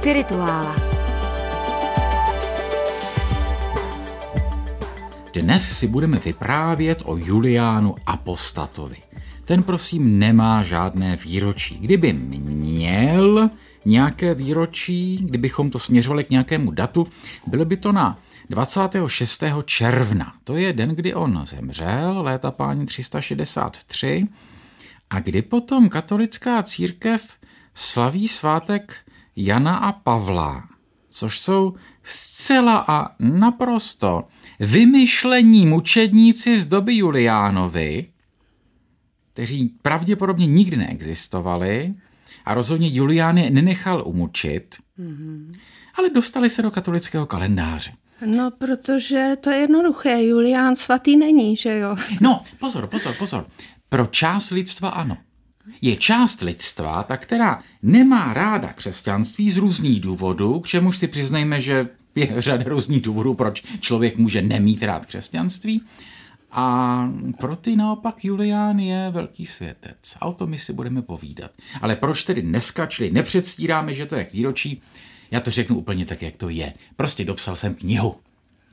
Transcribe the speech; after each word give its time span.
Spirituála. 0.00 0.76
Dnes 5.32 5.78
si 5.78 5.86
budeme 5.86 6.18
vyprávět 6.18 7.02
o 7.04 7.16
Juliánu 7.16 7.94
Apostatovi. 8.06 8.96
Ten 9.44 9.62
prosím 9.62 10.18
nemá 10.18 10.62
žádné 10.62 11.16
výročí. 11.16 11.78
Kdyby 11.78 12.12
měl 12.12 13.50
nějaké 13.84 14.34
výročí, 14.34 15.16
kdybychom 15.16 15.70
to 15.70 15.78
směřovali 15.78 16.24
k 16.24 16.30
nějakému 16.30 16.70
datu, 16.70 17.06
bylo 17.46 17.64
by 17.64 17.76
to 17.76 17.92
na 17.92 18.18
26. 18.50 19.44
června. 19.64 20.34
To 20.44 20.56
je 20.56 20.72
den, 20.72 20.90
kdy 20.90 21.14
on 21.14 21.42
zemřel, 21.46 22.22
léta 22.22 22.50
páni 22.50 22.86
363. 22.86 24.28
A 25.10 25.20
kdy 25.20 25.42
potom 25.42 25.88
katolická 25.88 26.62
církev 26.62 27.32
slaví 27.74 28.28
svátek 28.28 28.96
Jana 29.44 29.76
a 29.76 29.92
Pavla, 29.92 30.68
což 31.10 31.38
jsou 31.38 31.74
zcela 32.02 32.84
a 32.88 33.14
naprosto 33.20 34.24
vymyšlení 34.60 35.66
mučedníci 35.66 36.56
z 36.56 36.66
doby 36.66 36.96
Juliánovi, 36.96 38.06
kteří 39.32 39.74
pravděpodobně 39.82 40.46
nikdy 40.46 40.76
neexistovali 40.76 41.94
a 42.44 42.54
rozhodně 42.54 42.88
Julián 42.92 43.38
je 43.38 43.50
nenechal 43.50 44.02
umučit, 44.06 44.76
mm-hmm. 44.98 45.58
ale 45.94 46.10
dostali 46.10 46.50
se 46.50 46.62
do 46.62 46.70
katolického 46.70 47.26
kalendáře. 47.26 47.92
No, 48.26 48.50
protože 48.50 49.36
to 49.40 49.50
je 49.50 49.58
jednoduché, 49.58 50.22
Julián 50.22 50.76
svatý 50.76 51.16
není, 51.16 51.56
že 51.56 51.78
jo? 51.78 51.96
No, 52.20 52.42
pozor, 52.58 52.86
pozor, 52.86 53.14
pozor. 53.14 53.46
Pro 53.88 54.06
část 54.06 54.50
lidstva 54.50 54.88
ano. 54.88 55.16
Je 55.82 55.96
část 55.96 56.40
lidstva, 56.40 57.02
ta, 57.02 57.16
která 57.16 57.62
nemá 57.82 58.32
ráda 58.32 58.72
křesťanství 58.72 59.50
z 59.50 59.56
různých 59.56 60.00
důvodů, 60.00 60.60
k 60.60 60.66
čemuž 60.66 60.98
si 60.98 61.08
přiznejme, 61.08 61.60
že 61.60 61.88
je 62.14 62.34
řada 62.36 62.64
různých 62.66 63.02
důvodů, 63.02 63.34
proč 63.34 63.62
člověk 63.80 64.16
může 64.16 64.42
nemít 64.42 64.82
rád 64.82 65.06
křesťanství. 65.06 65.82
A 66.52 67.08
pro 67.38 67.56
ty 67.56 67.76
naopak 67.76 68.24
Julián 68.24 68.78
je 68.78 69.10
velký 69.10 69.46
světec. 69.46 70.16
A 70.20 70.26
o 70.26 70.32
tom 70.32 70.50
my 70.50 70.58
si 70.58 70.72
budeme 70.72 71.02
povídat. 71.02 71.50
Ale 71.82 71.96
proč 71.96 72.24
tedy 72.24 72.42
dneska, 72.42 72.86
čili 72.86 73.10
nepředstíráme, 73.10 73.94
že 73.94 74.06
to 74.06 74.16
je 74.16 74.26
výročí, 74.32 74.82
já 75.30 75.40
to 75.40 75.50
řeknu 75.50 75.76
úplně 75.76 76.06
tak, 76.06 76.22
jak 76.22 76.36
to 76.36 76.48
je. 76.48 76.72
Prostě 76.96 77.24
dopsal 77.24 77.56
jsem 77.56 77.74
knihu. 77.74 78.16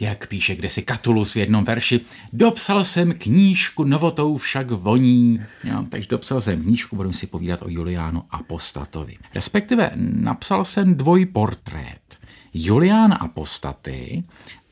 Jak 0.01 0.27
píše 0.27 0.55
kde 0.55 0.69
si 0.69 0.81
Katulus 0.81 1.33
v 1.33 1.37
jednom 1.37 1.63
verši, 1.63 2.01
dopsal 2.33 2.83
jsem 2.83 3.13
knížku, 3.13 3.83
novotou 3.83 4.37
však 4.37 4.71
voní. 4.71 5.41
Jo, 5.63 5.83
takže 5.89 6.07
dopsal 6.09 6.41
jsem 6.41 6.63
knížku, 6.63 6.95
budu 6.95 7.13
si 7.13 7.27
povídat 7.27 7.61
o 7.61 7.69
Juliánu 7.69 8.23
Apostatovi. 8.29 9.17
Respektive 9.35 9.91
napsal 9.95 10.65
jsem 10.65 10.95
dvojportrét. 10.95 12.17
Julián 12.53 13.17
Apostaty 13.19 14.23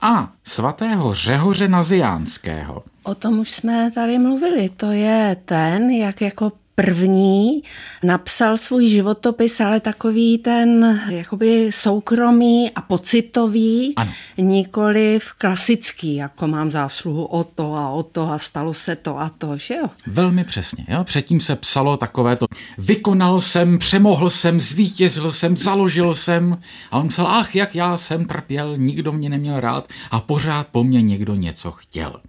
a 0.01 0.33
svatého 0.43 1.13
Řehoře 1.13 1.67
Naziánského. 1.67 2.83
O 3.03 3.15
tom 3.15 3.39
už 3.39 3.51
jsme 3.51 3.91
tady 3.91 4.19
mluvili. 4.19 4.69
To 4.69 4.91
je 4.91 5.37
ten, 5.45 5.89
jak 5.89 6.21
jako 6.21 6.51
první 6.75 7.63
napsal 8.03 8.57
svůj 8.57 8.87
životopis, 8.87 9.59
ale 9.59 9.79
takový 9.79 10.37
ten 10.37 11.01
jakoby 11.09 11.69
soukromý 11.69 12.71
a 12.71 12.81
pocitový, 12.81 13.93
ano. 13.95 14.11
nikoli 14.37 15.19
v 15.19 15.33
klasický, 15.33 16.15
jako 16.15 16.47
mám 16.47 16.71
zásluhu 16.71 17.25
o 17.25 17.43
to 17.43 17.75
a 17.75 17.89
o 17.89 18.03
to 18.03 18.31
a 18.31 18.39
stalo 18.39 18.73
se 18.73 18.95
to 18.95 19.19
a 19.19 19.31
to, 19.37 19.57
že 19.57 19.75
jo? 19.75 19.87
Velmi 20.07 20.43
přesně, 20.43 20.85
jo. 20.89 21.03
Předtím 21.03 21.39
se 21.39 21.55
psalo 21.55 21.97
takové 21.97 22.35
to, 22.35 22.45
vykonal 22.77 23.41
jsem, 23.41 23.77
přemohl 23.77 24.29
jsem, 24.29 24.61
zvítězil 24.61 25.31
jsem, 25.31 25.57
založil 25.57 26.15
jsem 26.15 26.57
a 26.91 26.99
on 26.99 27.07
psal, 27.07 27.27
ach, 27.27 27.55
jak 27.55 27.75
já 27.75 27.97
jsem 27.97 28.25
trpěl, 28.25 28.77
nikdo 28.77 29.11
mě 29.11 29.29
neměl 29.29 29.59
rád 29.59 29.87
a 30.11 30.19
pořád 30.19 30.67
po 30.67 30.83
mně 30.83 31.01
někdo 31.01 31.35
něco 31.35 31.71
chtěl. 31.71 32.19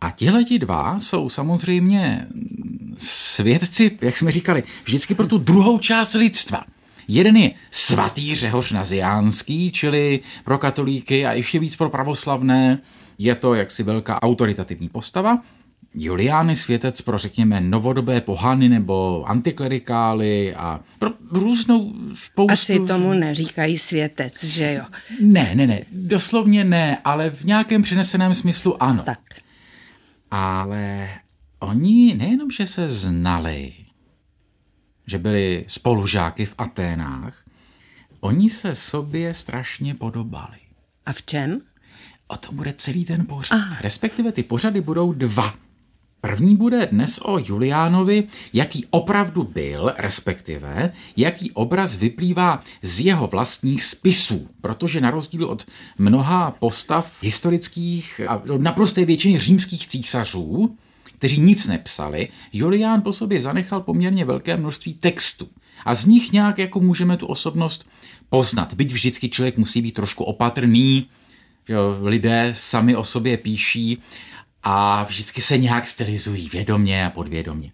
A 0.00 0.10
tihleti 0.10 0.58
dva 0.58 0.98
jsou 0.98 1.28
samozřejmě 1.28 2.26
svědci, 2.96 3.98
jak 4.00 4.16
jsme 4.16 4.32
říkali, 4.32 4.62
vždycky 4.84 5.14
pro 5.14 5.26
tu 5.26 5.38
druhou 5.38 5.78
část 5.78 6.14
lidstva. 6.14 6.64
Jeden 7.08 7.36
je 7.36 7.50
svatý 7.70 8.34
Řehoř 8.34 8.72
Naziánský, 8.72 9.72
čili 9.72 10.20
pro 10.44 10.58
katolíky 10.58 11.26
a 11.26 11.32
ještě 11.32 11.58
víc 11.58 11.76
pro 11.76 11.90
pravoslavné. 11.90 12.78
Je 13.18 13.34
to 13.34 13.54
jaksi 13.54 13.82
velká 13.82 14.22
autoritativní 14.22 14.88
postava. 14.88 15.38
Julián 15.94 16.50
je 16.50 16.56
světec 16.56 17.00
pro, 17.00 17.18
řekněme, 17.18 17.60
novodobé 17.60 18.20
pohany 18.20 18.68
nebo 18.68 19.24
antiklerikály 19.26 20.54
a 20.54 20.80
pro 20.98 21.10
různou 21.30 21.92
spoustu... 22.14 22.52
Asi 22.52 22.80
tomu 22.80 23.12
neříkají 23.12 23.78
světec, 23.78 24.44
že 24.44 24.72
jo? 24.72 24.84
Ne, 25.20 25.50
ne, 25.54 25.66
ne, 25.66 25.80
doslovně 25.92 26.64
ne, 26.64 26.98
ale 27.04 27.30
v 27.30 27.44
nějakém 27.44 27.82
přeneseném 27.82 28.34
smyslu 28.34 28.82
ano. 28.82 29.02
Tak. 29.02 29.18
Ale 30.30 31.08
oni 31.58 32.14
nejenom, 32.14 32.50
že 32.50 32.66
se 32.66 32.88
znali, 32.88 33.72
že 35.06 35.18
byli 35.18 35.64
spolužáky 35.68 36.46
v 36.46 36.54
Aténách, 36.58 37.44
oni 38.20 38.50
se 38.50 38.74
sobě 38.74 39.34
strašně 39.34 39.94
podobali. 39.94 40.58
A 41.06 41.12
v 41.12 41.22
čem? 41.22 41.60
O 42.26 42.36
tom 42.36 42.56
bude 42.56 42.72
celý 42.72 43.04
ten 43.04 43.26
pořad. 43.26 43.56
Aha. 43.56 43.76
Respektive 43.80 44.32
ty 44.32 44.42
pořady 44.42 44.80
budou 44.80 45.12
dva. 45.12 45.54
První 46.30 46.56
bude 46.56 46.86
dnes 46.86 47.18
o 47.22 47.38
Juliánovi, 47.38 48.24
jaký 48.52 48.86
opravdu 48.90 49.42
byl, 49.42 49.92
respektive 49.96 50.92
jaký 51.16 51.50
obraz 51.50 51.96
vyplývá 51.96 52.62
z 52.82 53.00
jeho 53.00 53.26
vlastních 53.26 53.84
spisů, 53.84 54.48
protože 54.60 55.00
na 55.00 55.10
rozdíl 55.10 55.44
od 55.44 55.66
mnoha 55.98 56.50
postav 56.50 57.12
historických 57.22 58.20
a 58.28 58.42
naprosté 58.58 59.04
většiny 59.04 59.38
římských 59.38 59.88
císařů, 59.88 60.76
kteří 61.04 61.40
nic 61.40 61.66
nepsali, 61.66 62.28
Julián 62.52 63.02
po 63.02 63.12
sobě 63.12 63.40
zanechal 63.40 63.80
poměrně 63.80 64.24
velké 64.24 64.56
množství 64.56 64.94
textů. 64.94 65.48
A 65.84 65.94
z 65.94 66.06
nich 66.06 66.32
nějak 66.32 66.58
jako 66.58 66.80
můžeme 66.80 67.16
tu 67.16 67.26
osobnost 67.26 67.86
poznat. 68.30 68.74
Byť 68.74 68.92
vždycky 68.92 69.28
člověk 69.28 69.58
musí 69.58 69.82
být 69.82 69.94
trošku 69.94 70.24
opatrný, 70.24 71.06
že 71.68 71.76
lidé 72.02 72.54
sami 72.56 72.96
o 72.96 73.04
sobě 73.04 73.36
píší 73.36 73.98
a 74.64 75.04
vždycky 75.04 75.40
se 75.40 75.58
nějak 75.58 75.86
stylizují 75.86 76.48
vědomě 76.48 77.06
a 77.06 77.10
podvědomě. 77.10 77.72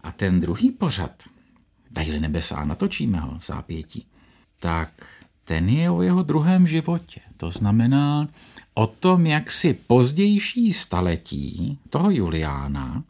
A 0.00 0.12
ten 0.12 0.40
druhý 0.40 0.70
pořad, 0.70 1.22
Dajli 1.90 2.20
nebesa, 2.20 2.64
natočíme 2.64 3.20
ho 3.20 3.38
v 3.38 3.46
zápětí, 3.46 4.06
tak 4.60 4.90
ten 5.44 5.68
je 5.68 5.90
o 5.90 6.02
jeho 6.02 6.22
druhém 6.22 6.66
životě. 6.66 7.20
To 7.36 7.50
znamená 7.50 8.28
o 8.74 8.86
tom, 8.86 9.26
jak 9.26 9.50
si 9.50 9.74
pozdější 9.74 10.72
staletí 10.72 11.78
toho 11.90 12.10
Juliána 12.10 13.04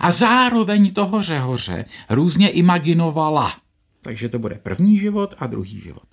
a 0.00 0.10
zároveň 0.10 0.92
toho 0.92 1.22
Řehoře 1.22 1.84
různě 2.10 2.50
imaginovala. 2.50 3.56
Takže 4.00 4.28
to 4.28 4.38
bude 4.38 4.54
první 4.54 4.98
život 4.98 5.34
a 5.38 5.46
druhý 5.46 5.80
život. 5.80 6.06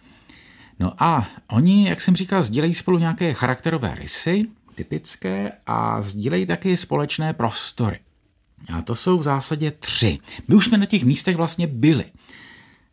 No 0.79 1.03
a 1.03 1.27
oni, 1.47 1.89
jak 1.89 2.01
jsem 2.01 2.15
říkal, 2.15 2.43
sdílejí 2.43 2.75
spolu 2.75 2.97
nějaké 2.97 3.33
charakterové 3.33 3.95
rysy, 3.95 4.45
typické, 4.75 5.51
a 5.65 6.01
sdílejí 6.01 6.45
taky 6.45 6.77
společné 6.77 7.33
prostory. 7.33 7.99
A 8.73 8.81
to 8.81 8.95
jsou 8.95 9.17
v 9.17 9.23
zásadě 9.23 9.71
tři. 9.71 10.19
My 10.47 10.55
už 10.55 10.65
jsme 10.65 10.77
na 10.77 10.85
těch 10.85 11.03
místech 11.03 11.35
vlastně 11.35 11.67
byli. 11.67 12.05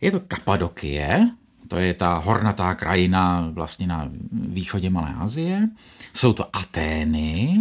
Je 0.01 0.11
to 0.11 0.21
Kapadokie, 0.21 1.31
to 1.69 1.77
je 1.77 1.95
ta 1.95 2.15
hornatá 2.19 2.75
krajina 2.75 3.49
vlastně 3.53 3.87
na 3.87 4.11
východě 4.33 4.91
Malé 4.91 5.15
Asie. 5.15 5.69
Jsou 6.15 6.33
to 6.33 6.57
Atény 6.57 7.59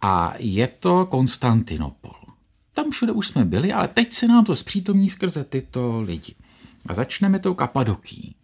a 0.00 0.34
je 0.38 0.66
to 0.66 1.06
Konstantinopol. 1.06 2.14
Tam 2.72 2.90
všude 2.90 3.12
už 3.12 3.28
jsme 3.28 3.44
byli, 3.44 3.72
ale 3.72 3.88
teď 3.88 4.12
se 4.12 4.28
nám 4.28 4.44
to 4.44 4.54
zpřítomní 4.54 5.08
skrze 5.08 5.44
tyto 5.44 6.00
lidi. 6.00 6.34
A 6.86 6.94
začneme 6.94 7.38
tou 7.38 7.54
Kapadokí. 7.54 8.34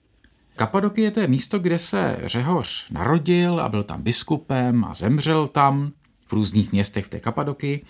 Kapadokie 0.56 1.10
to 1.10 1.20
je 1.20 1.26
místo, 1.26 1.58
kde 1.58 1.78
se 1.78 2.18
Řehoř 2.24 2.90
narodil 2.90 3.60
a 3.60 3.68
byl 3.68 3.82
tam 3.82 4.02
biskupem 4.02 4.84
a 4.84 4.94
zemřel 4.94 5.48
tam 5.48 5.92
v 6.26 6.32
různých 6.32 6.72
městech 6.72 7.04
v 7.04 7.08
té 7.08 7.20
Kapadoky. 7.20 7.84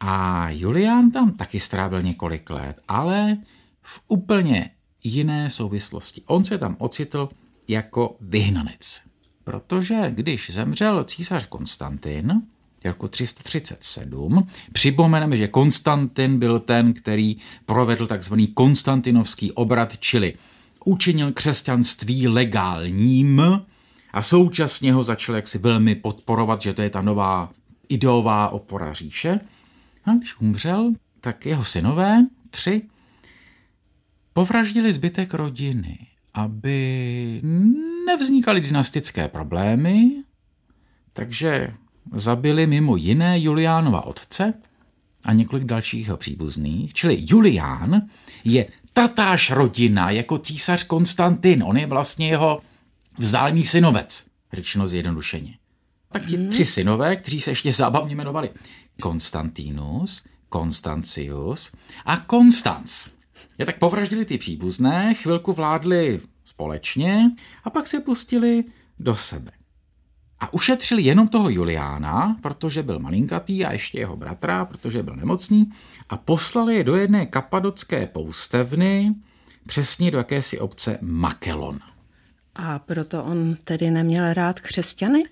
A 0.00 0.50
Julián 0.50 1.10
tam 1.10 1.32
taky 1.32 1.60
strávil 1.60 2.02
několik 2.02 2.50
let, 2.50 2.80
ale 2.88 3.36
v 3.82 4.00
úplně 4.08 4.70
jiné 5.04 5.50
souvislosti. 5.50 6.22
On 6.26 6.44
se 6.44 6.58
tam 6.58 6.76
ocitl 6.78 7.28
jako 7.68 8.16
vyhnanec. 8.20 9.02
Protože 9.44 10.10
když 10.14 10.50
zemřel 10.50 11.04
císař 11.04 11.46
Konstantin, 11.46 12.42
jako 12.84 13.08
337. 13.08 14.48
Připomeneme, 14.72 15.36
že 15.36 15.48
Konstantin 15.48 16.38
byl 16.38 16.60
ten, 16.60 16.94
který 16.94 17.36
provedl 17.66 18.06
takzvaný 18.06 18.46
konstantinovský 18.46 19.52
obrat, 19.52 19.96
čili 20.00 20.34
učinil 20.84 21.32
křesťanství 21.32 22.28
legálním 22.28 23.42
a 24.12 24.22
současně 24.22 24.92
ho 24.92 25.02
začal 25.02 25.34
jaksi 25.34 25.58
velmi 25.58 25.94
podporovat, 25.94 26.60
že 26.60 26.72
to 26.72 26.82
je 26.82 26.90
ta 26.90 27.02
nová 27.02 27.50
ideová 27.88 28.48
opora 28.48 28.92
říše. 28.92 29.40
A 30.04 30.12
když 30.12 30.40
umřel, 30.40 30.92
tak 31.20 31.46
jeho 31.46 31.64
synové, 31.64 32.26
tři, 32.50 32.82
povraždili 34.32 34.92
zbytek 34.92 35.34
rodiny 35.34 35.98
aby 36.34 37.40
nevznikaly 38.06 38.60
dynastické 38.60 39.28
problémy, 39.28 40.10
takže 41.12 41.74
zabili 42.12 42.66
mimo 42.66 42.96
jiné 42.96 43.40
Juliánova 43.40 44.06
otce 44.06 44.54
a 45.24 45.32
několik 45.32 45.64
dalších 45.64 46.06
jeho 46.06 46.16
příbuzných. 46.16 46.94
Čili 46.94 47.24
Julián 47.28 48.02
je 48.44 48.66
tatáž 48.94 49.50
rodina 49.50 50.10
jako 50.10 50.38
císař 50.38 50.84
Konstantin. 50.84 51.62
On 51.62 51.76
je 51.76 51.86
vlastně 51.86 52.28
jeho 52.28 52.62
vzdálený 53.18 53.64
synovec, 53.64 54.24
řečeno 54.52 54.88
zjednodušeně. 54.88 55.58
Tak 56.12 56.26
ti 56.26 56.48
tři 56.48 56.66
synové, 56.66 57.16
kteří 57.16 57.40
se 57.40 57.50
ještě 57.50 57.72
zábavně 57.72 58.14
jmenovali 58.14 58.50
Konstantinus, 59.00 60.24
Konstancius 60.48 61.72
a 62.04 62.16
Konstanc. 62.16 63.06
Je 63.58 63.66
tak 63.66 63.78
povraždili 63.78 64.24
ty 64.24 64.38
příbuzné, 64.38 65.14
chvilku 65.14 65.52
vládli 65.52 66.20
společně 66.44 67.30
a 67.64 67.70
pak 67.70 67.86
se 67.86 68.00
pustili 68.00 68.64
do 68.98 69.14
sebe. 69.14 69.50
A 70.44 70.52
ušetřili 70.52 71.02
jenom 71.02 71.28
toho 71.28 71.50
Juliána, 71.50 72.36
protože 72.40 72.82
byl 72.82 72.98
malinkatý 72.98 73.64
a 73.64 73.72
ještě 73.72 73.98
jeho 73.98 74.16
bratra, 74.16 74.64
protože 74.64 75.02
byl 75.02 75.16
nemocný 75.16 75.72
a 76.08 76.16
poslali 76.16 76.76
je 76.76 76.84
do 76.84 76.96
jedné 76.96 77.26
kapadocké 77.26 78.06
poustevny, 78.06 79.14
přesně 79.66 80.10
do 80.10 80.18
jakési 80.18 80.58
obce 80.58 80.98
Makelon. 81.00 81.78
A 82.54 82.78
proto 82.78 83.24
on 83.24 83.56
tedy 83.64 83.90
neměl 83.90 84.32
rád 84.32 84.60
křesťany? 84.60 85.24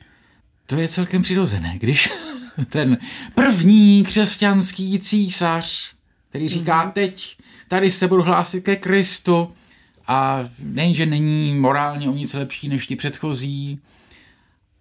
To 0.66 0.76
je 0.76 0.88
celkem 0.88 1.22
přirozené, 1.22 1.78
když 1.78 2.10
ten 2.70 2.98
první 3.34 4.04
křesťanský 4.04 4.98
císař, 4.98 5.94
který 6.28 6.48
říká 6.48 6.86
mm-hmm. 6.86 6.92
teď, 6.92 7.36
tady 7.68 7.90
se 7.90 8.08
budu 8.08 8.22
hlásit 8.22 8.60
ke 8.60 8.76
Kristu 8.76 9.52
a 10.06 10.48
nejenže 10.58 11.06
není 11.06 11.54
morálně 11.54 12.08
o 12.08 12.12
nic 12.12 12.34
lepší 12.34 12.68
než 12.68 12.86
ti 12.86 12.96
předchozí, 12.96 13.80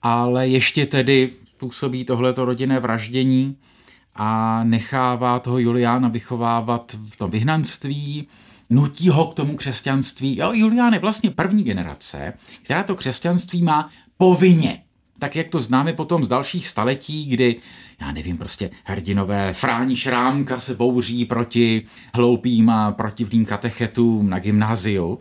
ale 0.02 0.48
ještě 0.48 0.86
tedy 0.86 1.30
působí 1.58 2.06
tohleto 2.06 2.46
rodinné 2.46 2.80
vraždění 2.80 3.58
a 4.16 4.64
nechává 4.64 5.40
toho 5.40 5.60
Juliána 5.60 6.08
vychovávat 6.08 6.96
v 7.04 7.18
tom 7.18 7.32
vyhnanství, 7.32 8.28
nutí 8.70 9.10
ho 9.10 9.26
k 9.26 9.34
tomu 9.34 9.56
křesťanství. 9.56 10.38
Jo, 10.38 10.52
Julián 10.54 10.94
je 10.94 11.00
vlastně 11.00 11.32
první 11.32 11.64
generace, 11.64 12.34
která 12.64 12.84
to 12.84 12.96
křesťanství 12.96 13.62
má 13.62 13.90
povinně. 14.18 14.84
Tak 15.20 15.36
jak 15.36 15.48
to 15.48 15.60
známe 15.60 15.94
potom 15.94 16.26
z 16.26 16.28
dalších 16.28 16.68
staletí, 16.68 17.26
kdy, 17.26 17.56
já 18.02 18.12
nevím, 18.12 18.38
prostě 18.38 18.70
hrdinové 18.84 19.54
Fráni 19.54 19.96
Šrámka 19.96 20.60
se 20.60 20.76
bouří 20.76 21.26
proti 21.26 21.86
hloupým 22.16 22.70
a 22.70 22.92
protivným 22.92 23.46
katechetům 23.46 24.30
na 24.30 24.40
gymnáziu, 24.40 25.20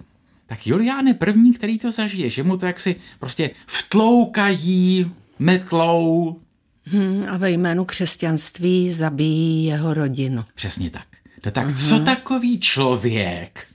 tak 0.50 0.66
Julián 0.66 1.06
je 1.06 1.14
první, 1.14 1.52
který 1.52 1.78
to 1.78 1.92
zažije, 1.92 2.30
že 2.30 2.42
mu 2.42 2.56
to 2.56 2.66
jaksi 2.66 2.96
prostě 3.18 3.50
vtloukají 3.66 5.10
metlou. 5.38 6.36
Hmm, 6.84 7.26
a 7.28 7.36
ve 7.36 7.50
jménu 7.50 7.84
křesťanství 7.84 8.90
zabíjí 8.90 9.64
jeho 9.64 9.94
rodinu. 9.94 10.44
Přesně 10.54 10.90
tak. 10.90 11.06
No 11.44 11.50
tak 11.50 11.68
uh-huh. 11.68 11.88
co 11.88 12.04
takový 12.04 12.60
člověk 12.60 13.66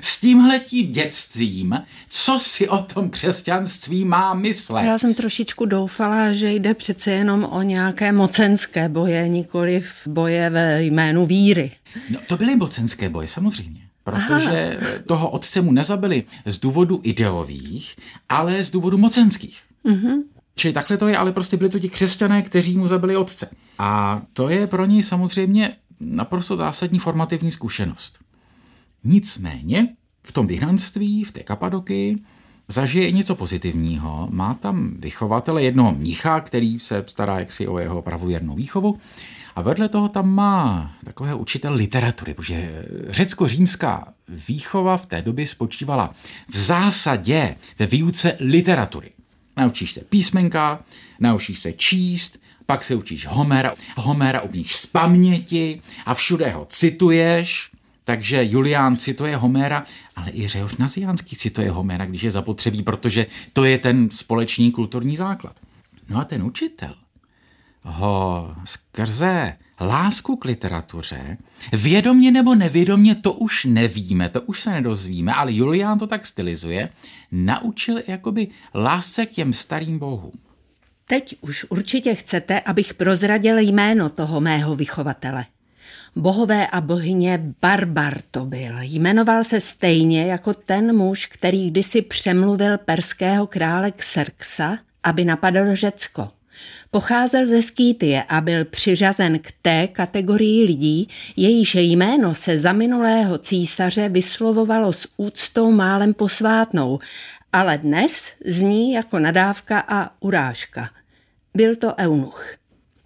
s 0.00 0.20
tímhletím 0.20 0.92
dětstvím, 0.92 1.82
co 2.08 2.38
si 2.38 2.68
o 2.68 2.78
tom 2.78 3.10
křesťanství 3.10 4.04
má 4.04 4.34
myslet? 4.34 4.84
Já 4.84 4.98
jsem 4.98 5.14
trošičku 5.14 5.66
doufala, 5.66 6.32
že 6.32 6.52
jde 6.52 6.74
přece 6.74 7.10
jenom 7.10 7.44
o 7.44 7.62
nějaké 7.62 8.12
mocenské 8.12 8.88
boje, 8.88 9.28
nikoli 9.28 9.80
v 9.80 10.08
boje 10.08 10.50
ve 10.50 10.84
jménu 10.84 11.26
víry. 11.26 11.72
No 12.10 12.18
to 12.26 12.36
byly 12.36 12.56
mocenské 12.56 13.08
boje, 13.08 13.28
samozřejmě 13.28 13.85
protože 14.06 14.78
Aha. 14.80 14.90
toho 15.06 15.30
otce 15.30 15.60
mu 15.60 15.72
nezabili 15.72 16.24
z 16.44 16.58
důvodu 16.58 17.00
ideových, 17.02 17.96
ale 18.28 18.62
z 18.62 18.70
důvodu 18.70 18.98
mocenských. 18.98 19.60
Mm-hmm. 19.84 20.22
Čili 20.54 20.74
takhle 20.74 20.96
to 20.96 21.08
je, 21.08 21.16
ale 21.16 21.32
prostě 21.32 21.56
byli 21.56 21.70
to 21.70 21.78
ti 21.78 21.88
křesťané, 21.88 22.42
kteří 22.42 22.76
mu 22.76 22.88
zabili 22.88 23.16
otce. 23.16 23.50
A 23.78 24.22
to 24.32 24.48
je 24.48 24.66
pro 24.66 24.86
něj 24.86 25.02
samozřejmě 25.02 25.76
naprosto 26.00 26.56
zásadní 26.56 26.98
formativní 26.98 27.50
zkušenost. 27.50 28.18
Nicméně 29.04 29.88
v 30.22 30.32
tom 30.32 30.46
vyhnanství, 30.46 31.24
v 31.24 31.32
té 31.32 31.40
Kapadoky, 31.40 32.18
zažije 32.68 33.08
i 33.08 33.12
něco 33.12 33.34
pozitivního. 33.34 34.28
Má 34.30 34.54
tam 34.54 34.94
vychovatele 34.98 35.62
jednoho 35.62 35.92
mnicha, 35.92 36.40
který 36.40 36.78
se 36.78 37.04
stará 37.06 37.38
jaksi 37.38 37.68
o 37.68 37.78
jeho 37.78 38.02
pravověrnou 38.02 38.54
výchovu 38.54 38.98
a 39.56 39.62
vedle 39.62 39.88
toho 39.88 40.08
tam 40.08 40.30
má 40.34 40.92
takového 41.04 41.38
učitel 41.38 41.74
literatury, 41.74 42.34
protože 42.34 42.84
řecko-římská 43.08 44.12
výchova 44.28 44.96
v 44.96 45.06
té 45.06 45.22
době 45.22 45.46
spočívala 45.46 46.14
v 46.48 46.56
zásadě 46.56 47.56
ve 47.78 47.86
výuce 47.86 48.36
literatury. 48.40 49.10
Naučíš 49.56 49.92
se 49.92 50.00
písmenka, 50.00 50.84
naučíš 51.20 51.58
se 51.58 51.72
číst, 51.72 52.38
pak 52.66 52.84
se 52.84 52.94
učíš 52.94 53.26
Homera, 53.26 53.74
Homera 53.96 54.40
umíš 54.40 54.76
z 54.76 54.86
paměti 54.86 55.82
a 56.06 56.14
všude 56.14 56.50
ho 56.50 56.66
cituješ, 56.68 57.70
takže 58.04 58.44
Julián 58.44 58.96
cituje 58.96 59.36
Homera, 59.36 59.84
ale 60.16 60.30
i 60.34 60.48
Řehoř 60.48 60.76
Naziánský 60.76 61.36
cituje 61.36 61.70
Homera, 61.70 62.06
když 62.06 62.22
je 62.22 62.30
zapotřebí, 62.30 62.82
protože 62.82 63.26
to 63.52 63.64
je 63.64 63.78
ten 63.78 64.10
společný 64.10 64.72
kulturní 64.72 65.16
základ. 65.16 65.60
No 66.08 66.18
a 66.18 66.24
ten 66.24 66.42
učitel 66.42 66.94
ho 67.86 68.54
skrze 68.64 69.56
lásku 69.80 70.36
k 70.36 70.44
literatuře, 70.44 71.36
vědomně 71.72 72.30
nebo 72.30 72.54
nevědomně, 72.54 73.14
to 73.14 73.32
už 73.32 73.64
nevíme, 73.64 74.28
to 74.28 74.42
už 74.42 74.60
se 74.60 74.70
nedozvíme, 74.70 75.32
ale 75.32 75.52
Julián 75.52 75.98
to 75.98 76.06
tak 76.06 76.26
stylizuje, 76.26 76.88
naučil 77.32 78.02
jakoby 78.06 78.48
lásce 78.74 79.26
k 79.26 79.30
těm 79.30 79.52
starým 79.52 79.98
bohům. 79.98 80.32
Teď 81.08 81.36
už 81.40 81.66
určitě 81.68 82.14
chcete, 82.14 82.60
abych 82.60 82.94
prozradil 82.94 83.58
jméno 83.58 84.10
toho 84.10 84.40
mého 84.40 84.76
vychovatele. 84.76 85.44
Bohové 86.16 86.66
a 86.66 86.80
bohyně 86.80 87.54
Barbar 87.62 88.20
to 88.30 88.44
byl. 88.44 88.76
Jmenoval 88.80 89.44
se 89.44 89.60
stejně 89.60 90.26
jako 90.26 90.54
ten 90.54 90.96
muž, 90.96 91.26
který 91.26 91.70
kdysi 91.70 92.02
přemluvil 92.02 92.78
perského 92.78 93.46
krále 93.46 93.90
Xerxa, 93.90 94.78
aby 95.02 95.24
napadl 95.24 95.74
Řecko. 95.76 96.30
Pocházel 96.90 97.46
ze 97.46 97.62
Skýtie 97.62 98.22
a 98.22 98.40
byl 98.40 98.64
přiřazen 98.64 99.38
k 99.38 99.52
té 99.62 99.88
kategorii 99.88 100.64
lidí, 100.64 101.08
jejíž 101.36 101.74
jméno 101.74 102.34
se 102.34 102.58
za 102.58 102.72
minulého 102.72 103.38
císaře 103.38 104.08
vyslovovalo 104.08 104.92
s 104.92 105.08
úctou 105.16 105.70
málem 105.70 106.14
posvátnou, 106.14 106.98
ale 107.52 107.78
dnes 107.78 108.34
zní 108.44 108.92
jako 108.92 109.18
nadávka 109.18 109.84
a 109.88 110.10
urážka. 110.20 110.90
Byl 111.54 111.76
to 111.76 111.94
eunuch. 111.98 112.54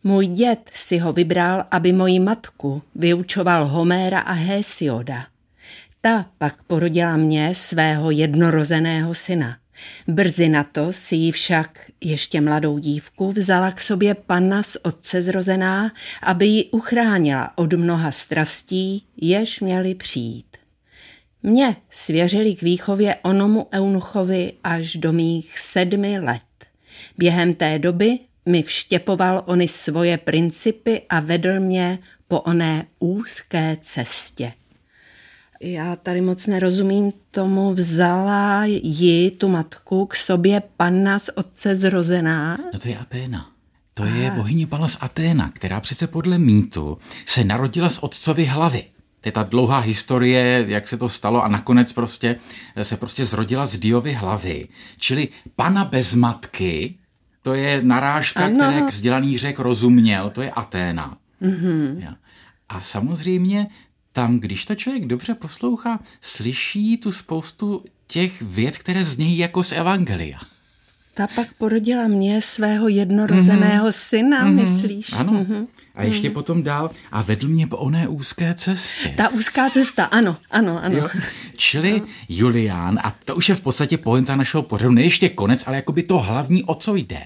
Můj 0.04 0.26
děd 0.26 0.70
si 0.72 0.98
ho 0.98 1.12
vybral, 1.12 1.64
aby 1.70 1.92
moji 1.92 2.20
matku 2.20 2.82
vyučoval 2.94 3.66
Homéra 3.66 4.20
a 4.20 4.32
Hesioda. 4.32 5.26
Ta 6.00 6.26
pak 6.38 6.62
porodila 6.62 7.16
mě 7.16 7.54
svého 7.54 8.10
jednorozeného 8.10 9.14
syna. 9.14 9.59
Brzy 10.08 10.48
na 10.48 10.64
to 10.64 10.92
si 10.92 11.16
ji 11.16 11.32
však 11.32 11.90
ještě 12.00 12.40
mladou 12.40 12.78
dívku 12.78 13.32
vzala 13.32 13.70
k 13.70 13.80
sobě 13.80 14.14
panna 14.14 14.62
z 14.62 14.76
otce 14.82 15.22
zrozená, 15.22 15.92
aby 16.22 16.46
ji 16.46 16.64
uchránila 16.64 17.58
od 17.58 17.72
mnoha 17.72 18.10
strastí, 18.10 19.04
jež 19.16 19.60
měly 19.60 19.94
přijít. 19.94 20.56
Mě 21.42 21.76
svěřili 21.90 22.54
k 22.54 22.62
výchově 22.62 23.16
onomu 23.22 23.68
eunuchovi 23.72 24.52
až 24.64 24.96
do 24.96 25.12
mých 25.12 25.58
sedmi 25.58 26.20
let. 26.20 26.40
Během 27.18 27.54
té 27.54 27.78
doby 27.78 28.18
mi 28.46 28.62
vštěpoval 28.62 29.42
ony 29.46 29.68
svoje 29.68 30.18
principy 30.18 31.02
a 31.08 31.20
vedl 31.20 31.60
mě 31.60 31.98
po 32.28 32.40
oné 32.40 32.86
úzké 32.98 33.76
cestě. 33.80 34.52
Já 35.62 35.96
tady 35.96 36.20
moc 36.20 36.46
nerozumím 36.46 37.12
tomu, 37.30 37.74
vzala 37.74 38.64
ji, 38.64 39.30
tu 39.30 39.48
matku, 39.48 40.06
k 40.06 40.16
sobě 40.16 40.62
panna 40.76 41.18
z 41.18 41.30
otce 41.34 41.74
zrozená? 41.74 42.58
No 42.72 42.78
to 42.78 42.88
je 42.88 42.98
Aténa. 42.98 43.50
To 43.94 44.02
Aha. 44.02 44.16
je 44.16 44.30
bohyně 44.30 44.66
Palas 44.66 44.98
Aténa, 45.00 45.50
která 45.54 45.80
přece 45.80 46.06
podle 46.06 46.38
mýtu 46.38 46.98
se 47.26 47.44
narodila 47.44 47.90
z 47.90 47.98
otcovy 47.98 48.44
hlavy. 48.44 48.84
To 49.20 49.28
je 49.28 49.32
ta 49.32 49.42
dlouhá 49.42 49.78
historie, 49.78 50.64
jak 50.68 50.88
se 50.88 50.96
to 50.96 51.08
stalo 51.08 51.44
a 51.44 51.48
nakonec 51.48 51.92
prostě 51.92 52.36
se 52.82 52.96
prostě 52.96 53.24
zrodila 53.24 53.66
z 53.66 53.76
Diovy 53.76 54.12
hlavy. 54.12 54.68
Čili 54.98 55.28
pana 55.56 55.84
bez 55.84 56.14
matky, 56.14 56.94
to 57.42 57.54
je 57.54 57.82
narážka, 57.82 58.44
ano. 58.44 58.54
které 58.54 58.86
vzdělaný 58.86 59.38
řek 59.38 59.58
rozuměl, 59.58 60.30
to 60.30 60.42
je 60.42 60.50
Aténa. 60.50 61.16
Mm-hmm. 61.42 62.16
A 62.68 62.80
samozřejmě 62.80 63.66
tam, 64.12 64.40
když 64.40 64.64
to 64.64 64.74
člověk 64.74 65.06
dobře 65.06 65.34
poslouchá, 65.34 66.00
slyší 66.20 66.96
tu 66.96 67.12
spoustu 67.12 67.84
těch 68.06 68.42
věd, 68.42 68.78
které 68.78 69.04
znějí 69.04 69.38
jako 69.38 69.62
z 69.62 69.72
Evangelia. 69.72 70.38
Ta 71.14 71.26
pak 71.34 71.52
porodila 71.58 72.08
mě 72.08 72.42
svého 72.42 72.88
jednorozeného 72.88 73.86
mm-hmm. 73.86 74.08
syna, 74.08 74.46
mm-hmm. 74.46 74.54
myslíš? 74.54 75.12
Ano. 75.12 75.32
Mm-hmm. 75.32 75.66
A 75.94 76.02
ještě 76.02 76.28
mm-hmm. 76.28 76.32
potom 76.32 76.62
dál 76.62 76.90
a 77.12 77.22
vedl 77.22 77.48
mě 77.48 77.66
po 77.66 77.76
oné 77.76 78.08
úzké 78.08 78.54
cestě. 78.54 79.14
Ta 79.16 79.28
úzká 79.28 79.70
cesta, 79.70 80.04
ano, 80.04 80.36
ano, 80.50 80.84
ano. 80.84 80.96
Jo. 80.96 81.08
Čili 81.56 82.00
no. 82.00 82.06
Julián, 82.28 82.98
a 83.02 83.16
to 83.24 83.36
už 83.36 83.48
je 83.48 83.54
v 83.54 83.60
podstatě 83.60 83.98
pointa 83.98 84.36
našeho 84.36 84.62
pořadu, 84.62 84.92
ne 84.92 85.02
ještě 85.02 85.28
konec, 85.28 85.66
ale 85.66 85.76
jakoby 85.76 86.02
to 86.02 86.18
hlavní, 86.18 86.64
o 86.64 86.74
co 86.74 86.94
jde. 86.94 87.22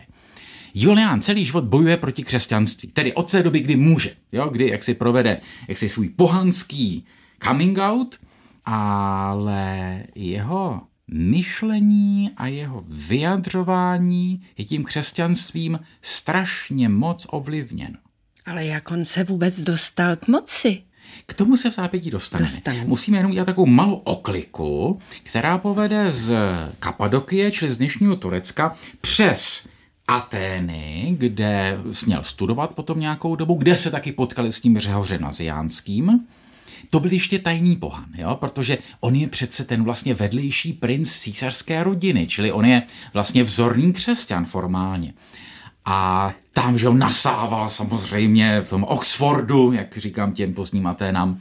Julián 0.74 1.20
celý 1.20 1.44
život 1.44 1.64
bojuje 1.64 1.96
proti 1.96 2.22
křesťanství, 2.22 2.88
tedy 2.88 3.12
od 3.12 3.30
té 3.30 3.42
doby, 3.42 3.60
kdy 3.60 3.76
může, 3.76 4.10
jo, 4.32 4.48
kdy 4.48 4.68
jak 4.68 4.82
si 4.82 4.94
provede 4.94 5.40
jak 5.68 5.78
si 5.78 5.88
svůj 5.88 6.08
pohanský 6.08 7.06
coming 7.42 7.78
out, 7.78 8.18
ale 8.64 10.02
jeho 10.14 10.82
myšlení 11.08 12.30
a 12.36 12.46
jeho 12.46 12.84
vyjadřování 12.88 14.42
je 14.58 14.64
tím 14.64 14.84
křesťanstvím 14.84 15.80
strašně 16.02 16.88
moc 16.88 17.26
ovlivněn. 17.30 17.98
Ale 18.46 18.64
jak 18.64 18.90
on 18.90 19.04
se 19.04 19.24
vůbec 19.24 19.60
dostal 19.60 20.16
k 20.16 20.28
moci? 20.28 20.82
K 21.26 21.34
tomu 21.34 21.56
se 21.56 21.70
v 21.70 21.74
zápětí 21.74 22.10
dostaneme. 22.10 22.50
dostaneme. 22.50 22.84
Musíme 22.84 23.16
jenom 23.18 23.30
udělat 23.30 23.44
takovou 23.44 23.66
malou 23.66 23.94
okliku, 23.94 24.98
která 25.22 25.58
povede 25.58 26.10
z 26.10 26.34
Kapadokie, 26.78 27.50
čili 27.50 27.74
z 27.74 27.78
dnešního 27.78 28.16
Turecka, 28.16 28.76
přes 29.00 29.68
Atény, 30.08 31.16
kde 31.18 31.78
směl 31.92 32.22
studovat 32.22 32.70
potom 32.70 33.00
nějakou 33.00 33.36
dobu, 33.36 33.54
kde 33.54 33.76
se 33.76 33.90
taky 33.90 34.12
potkali 34.12 34.52
s 34.52 34.60
tím 34.60 34.78
Řehoře 34.78 35.18
Naziánským. 35.18 36.26
To 36.90 37.00
byl 37.00 37.12
ještě 37.12 37.38
tajný 37.38 37.76
pohan, 37.76 38.06
jo? 38.14 38.36
protože 38.40 38.78
on 39.00 39.14
je 39.14 39.28
přece 39.28 39.64
ten 39.64 39.84
vlastně 39.84 40.14
vedlejší 40.14 40.72
princ 40.72 41.12
císařské 41.12 41.84
rodiny, 41.84 42.26
čili 42.26 42.52
on 42.52 42.64
je 42.64 42.82
vlastně 43.12 43.44
vzorný 43.44 43.92
křesťan 43.92 44.46
formálně. 44.46 45.14
A 45.84 46.30
tam, 46.52 46.78
že 46.78 46.88
on 46.88 46.98
nasával 46.98 47.68
samozřejmě 47.68 48.60
v 48.60 48.70
tom 48.70 48.84
Oxfordu, 48.84 49.72
jak 49.72 49.98
říkám 49.98 50.32
těm 50.32 50.54
pozdním 50.54 50.86
Aténám. 50.86 51.40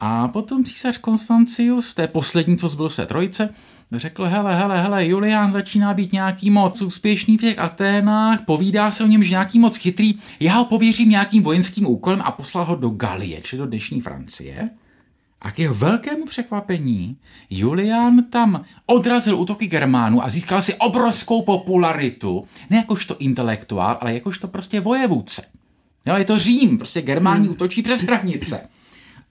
A 0.00 0.28
potom 0.28 0.64
císař 0.64 0.98
Konstancius, 0.98 1.94
to 1.94 2.02
je 2.02 2.08
poslední, 2.08 2.56
co 2.56 2.68
zbyl 2.68 2.88
se 2.90 3.06
trojice, 3.06 3.54
řekl, 3.98 4.24
hele, 4.24 4.56
hele, 4.56 4.82
hele, 4.82 5.06
Julián 5.06 5.52
začíná 5.52 5.94
být 5.94 6.12
nějaký 6.12 6.50
moc 6.50 6.82
úspěšný 6.82 7.38
v 7.38 7.40
těch 7.40 7.58
Aténách, 7.58 8.44
povídá 8.44 8.90
se 8.90 9.04
o 9.04 9.06
něm, 9.06 9.24
že 9.24 9.30
nějaký 9.30 9.58
moc 9.58 9.76
chytrý, 9.76 10.14
já 10.40 10.54
ho 10.54 10.64
pověřím 10.64 11.10
nějakým 11.10 11.42
vojenským 11.42 11.86
úkolem 11.86 12.20
a 12.24 12.30
poslal 12.30 12.64
ho 12.64 12.76
do 12.76 12.90
Galie, 12.90 13.40
či 13.40 13.56
do 13.56 13.66
dnešní 13.66 14.00
Francie. 14.00 14.70
A 15.42 15.50
k 15.50 15.58
jeho 15.58 15.74
velkému 15.74 16.26
překvapení 16.26 17.16
Julián 17.50 18.24
tam 18.30 18.64
odrazil 18.86 19.38
útoky 19.38 19.66
Germánů 19.66 20.24
a 20.24 20.30
získal 20.30 20.62
si 20.62 20.74
obrovskou 20.74 21.42
popularitu, 21.42 22.44
ne 22.70 22.76
jakožto 22.76 23.16
intelektuál, 23.18 23.98
ale 24.00 24.14
jakožto 24.14 24.48
prostě 24.48 24.80
vojevůdce. 24.80 25.42
Jo, 26.06 26.16
je 26.16 26.24
to 26.24 26.38
Řím, 26.38 26.78
prostě 26.78 27.02
Germáni 27.02 27.44
hmm. 27.44 27.52
útočí 27.52 27.82
přes 27.82 28.02
hranice. 28.02 28.68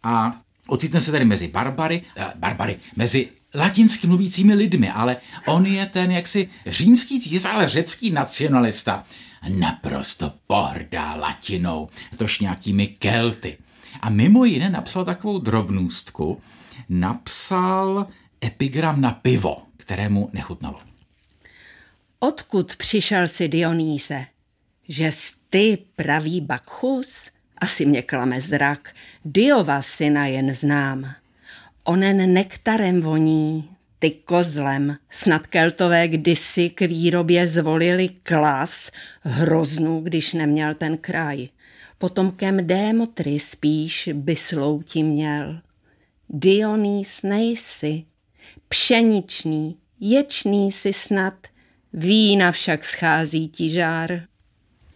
A 0.03 0.41
ocitne 0.67 1.01
se 1.01 1.11
tady 1.11 1.25
mezi 1.25 1.47
barbary, 1.47 2.01
eh, 2.17 2.27
barbary, 2.35 2.77
mezi 2.95 3.29
latinsky 3.53 4.07
mluvícími 4.07 4.53
lidmi, 4.53 4.89
ale 4.89 5.17
on 5.45 5.65
je 5.65 5.85
ten 5.85 6.11
jaksi 6.11 6.49
římský 6.65 7.21
císař, 7.21 7.53
ale 7.53 7.69
řecký 7.69 8.11
nacionalista. 8.11 9.05
Naprosto 9.49 10.33
pohrdá 10.47 11.15
latinou, 11.15 11.87
tož 12.17 12.39
nějakými 12.39 12.87
kelty. 12.87 13.57
A 14.01 14.09
mimo 14.09 14.45
jiné 14.45 14.69
napsal 14.69 15.05
takovou 15.05 15.39
drobnůstku, 15.39 16.41
napsal 16.89 18.07
epigram 18.45 19.01
na 19.01 19.11
pivo, 19.11 19.57
kterému 19.77 20.29
nechutnalo. 20.33 20.79
Odkud 22.19 22.75
přišel 22.75 23.27
si 23.27 23.47
Dionýze? 23.47 24.25
Že 24.87 25.11
ty 25.49 25.77
pravý 25.95 26.41
Bakchus? 26.41 27.29
Asi 27.57 27.85
mě 27.85 28.01
klame 28.01 28.41
zrak, 28.41 28.95
Diova 29.25 29.81
syna 29.81 30.25
jen 30.25 30.55
znám. 30.55 31.13
Onen 31.89 32.33
nektarem 32.33 33.01
voní, 33.01 33.69
ty 33.99 34.11
kozlem, 34.11 34.97
snad 35.09 35.47
keltové 35.47 36.07
kdysi 36.07 36.69
k 36.69 36.81
výrobě 36.81 37.47
zvolili 37.47 38.09
klas, 38.09 38.91
hroznu, 39.21 40.01
když 40.01 40.33
neměl 40.33 40.73
ten 40.73 40.97
kraj. 40.97 41.49
Potomkem 41.97 42.67
Démotry 42.67 43.39
spíš 43.39 44.09
by 44.13 44.35
slouti 44.35 45.03
měl. 45.03 45.61
Dionýs 46.29 47.21
nejsi, 47.23 48.05
pšeničný, 48.67 49.77
ječný 49.99 50.71
si 50.71 50.93
snad, 50.93 51.47
vína 51.93 52.51
však 52.51 52.85
schází 52.85 53.49
ti 53.49 53.69
žár. 53.69 54.21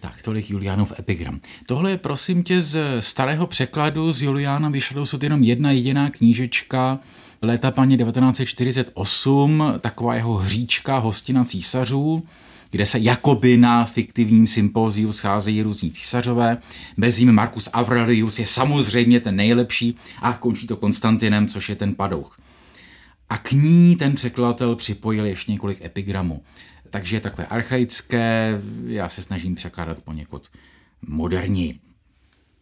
Tak, 0.03 0.21
tolik 0.21 0.49
Juliánův 0.49 0.93
epigram. 0.99 1.39
Tohle 1.65 1.91
je, 1.91 1.97
prosím 1.97 2.43
tě, 2.43 2.61
z 2.61 2.79
starého 2.99 3.47
překladu 3.47 4.11
z 4.11 4.21
Juliána 4.21 4.69
vyšla 4.69 4.95
dosud 4.95 5.23
jenom 5.23 5.43
jedna 5.43 5.71
jediná 5.71 6.09
knížečka, 6.09 6.99
léta 7.41 7.71
paní 7.71 7.97
1948, 7.97 9.63
taková 9.79 10.15
jeho 10.15 10.33
hříčka 10.33 10.97
hostina 10.97 11.45
císařů, 11.45 12.23
kde 12.71 12.85
se 12.85 12.99
jakoby 12.99 13.57
na 13.57 13.85
fiktivním 13.85 14.47
sympóziu 14.47 15.11
scházejí 15.11 15.61
různí 15.61 15.91
císařové. 15.91 16.57
Mezi 16.97 17.21
nimi 17.21 17.31
Marcus 17.31 17.69
Aurelius 17.73 18.39
je 18.39 18.45
samozřejmě 18.45 19.19
ten 19.19 19.35
nejlepší 19.35 19.95
a 20.21 20.33
končí 20.33 20.67
to 20.67 20.77
Konstantinem, 20.77 21.47
což 21.47 21.69
je 21.69 21.75
ten 21.75 21.95
padouch. 21.95 22.39
A 23.29 23.37
k 23.37 23.51
ní 23.51 23.95
ten 23.95 24.15
překladatel 24.15 24.75
připojil 24.75 25.25
ještě 25.25 25.51
několik 25.51 25.81
epigramů 25.81 26.41
takže 26.93 27.15
je 27.15 27.21
takové 27.21 27.47
archaické, 27.47 28.61
já 28.85 29.09
se 29.09 29.21
snažím 29.21 29.55
překládat 29.55 30.01
poněkud 30.01 30.47
moderní. 31.07 31.79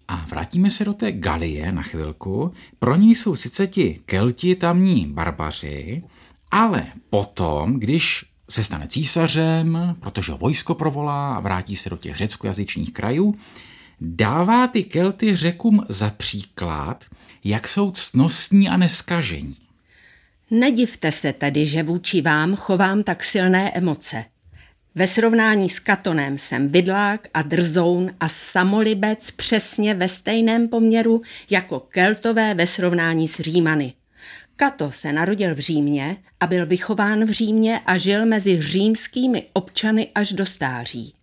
A 0.08 0.26
vrátíme 0.30 0.70
se 0.70 0.86
do 0.86 0.94
té 0.94 1.12
Galie 1.12 1.72
na 1.72 1.82
chvilku. 1.82 2.54
Pro 2.80 2.96
ní 2.96 3.16
jsou 3.16 3.36
sice 3.36 3.68
ti 3.68 4.00
kelti 4.06 4.56
tamní 4.56 5.08
barbaři, 5.08 6.04
ale 6.52 6.88
potom, 7.10 7.80
když 7.80 8.26
se 8.50 8.64
stane 8.64 8.88
císařem, 8.88 9.96
protože 10.00 10.32
ho 10.32 10.38
vojsko 10.38 10.76
provolá 10.76 11.36
a 11.36 11.40
vrátí 11.40 11.76
se 11.76 11.90
do 11.90 11.98
těch 11.98 12.16
řeckojazyčných 12.16 12.94
krajů, 12.94 13.36
dává 14.02 14.68
ty 14.68 14.84
kelty 14.84 15.36
řekům 15.36 15.86
za 15.90 16.10
příklad, 16.10 17.06
jak 17.44 17.68
jsou 17.68 17.92
cnostní 17.92 18.70
a 18.70 18.78
neskažení. 18.78 19.58
Nedivte 20.52 21.12
se 21.12 21.34
tedy, 21.34 21.66
že 21.66 21.84
vůči 21.84 22.22
vám 22.22 22.56
chovám 22.56 23.04
tak 23.04 23.24
silné 23.24 23.72
emoce. 23.74 24.26
Ve 24.96 25.08
srovnání 25.08 25.70
s 25.70 25.80
Katonem 25.80 26.38
jsem 26.38 26.70
vidlák 26.70 27.28
a 27.34 27.42
drzoun 27.42 28.12
a 28.20 28.30
samolibec 28.30 29.32
přesně 29.32 29.94
ve 29.94 30.08
stejném 30.08 30.68
poměru 30.68 31.22
jako 31.50 31.80
Keltové 31.80 32.54
ve 32.54 32.68
srovnání 32.68 33.28
s 33.28 33.40
Římany. 33.40 33.94
Kato 34.56 34.92
se 34.92 35.14
narodil 35.14 35.56
v 35.56 35.60
Římě 35.60 36.18
a 36.40 36.48
byl 36.48 36.66
vychován 36.66 37.26
v 37.26 37.30
Římě 37.30 37.80
a 37.86 37.98
žil 37.98 38.26
mezi 38.26 38.62
římskými 38.62 39.44
občany 39.54 40.08
až 40.16 40.34
do 40.34 40.46
stáří. 40.46 41.14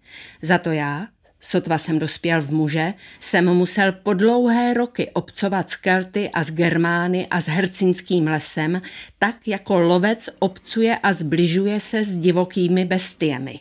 Za 0.43 0.59
to 0.59 0.73
já, 0.73 1.09
Sotva 1.41 1.79
jsem 1.79 1.99
dospěl 1.99 2.43
v 2.43 2.53
muže, 2.53 2.95
jsem 3.21 3.55
musel 3.55 3.93
po 3.93 4.15
dlouhé 4.15 4.75
roky 4.75 5.11
obcovat 5.11 5.71
s 5.71 5.77
Kelty 5.77 6.31
a 6.31 6.45
s 6.45 6.51
Germány 6.51 7.27
a 7.27 7.41
s 7.41 7.47
hercinským 7.47 8.27
lesem, 8.27 8.83
tak 9.19 9.49
jako 9.49 9.79
lovec 9.79 10.31
obcuje 10.39 10.99
a 10.99 11.13
zbližuje 11.13 11.81
se 11.81 12.05
s 12.05 12.17
divokými 12.17 12.85
bestiemi. 12.85 13.61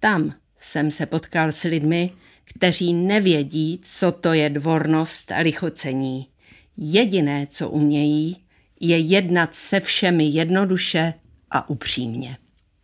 Tam 0.00 0.34
jsem 0.58 0.90
se 0.90 1.06
potkal 1.06 1.52
s 1.52 1.62
lidmi, 1.62 2.10
kteří 2.44 2.92
nevědí, 2.92 3.80
co 3.82 4.12
to 4.12 4.32
je 4.32 4.50
dvornost 4.50 5.32
a 5.32 5.38
lichocení. 5.38 6.26
Jediné, 6.76 7.46
co 7.50 7.70
umějí, 7.70 8.36
je 8.80 8.98
jednat 8.98 9.54
se 9.54 9.80
všemi 9.80 10.24
jednoduše 10.24 11.14
a 11.50 11.70
upřímně. 11.70 12.36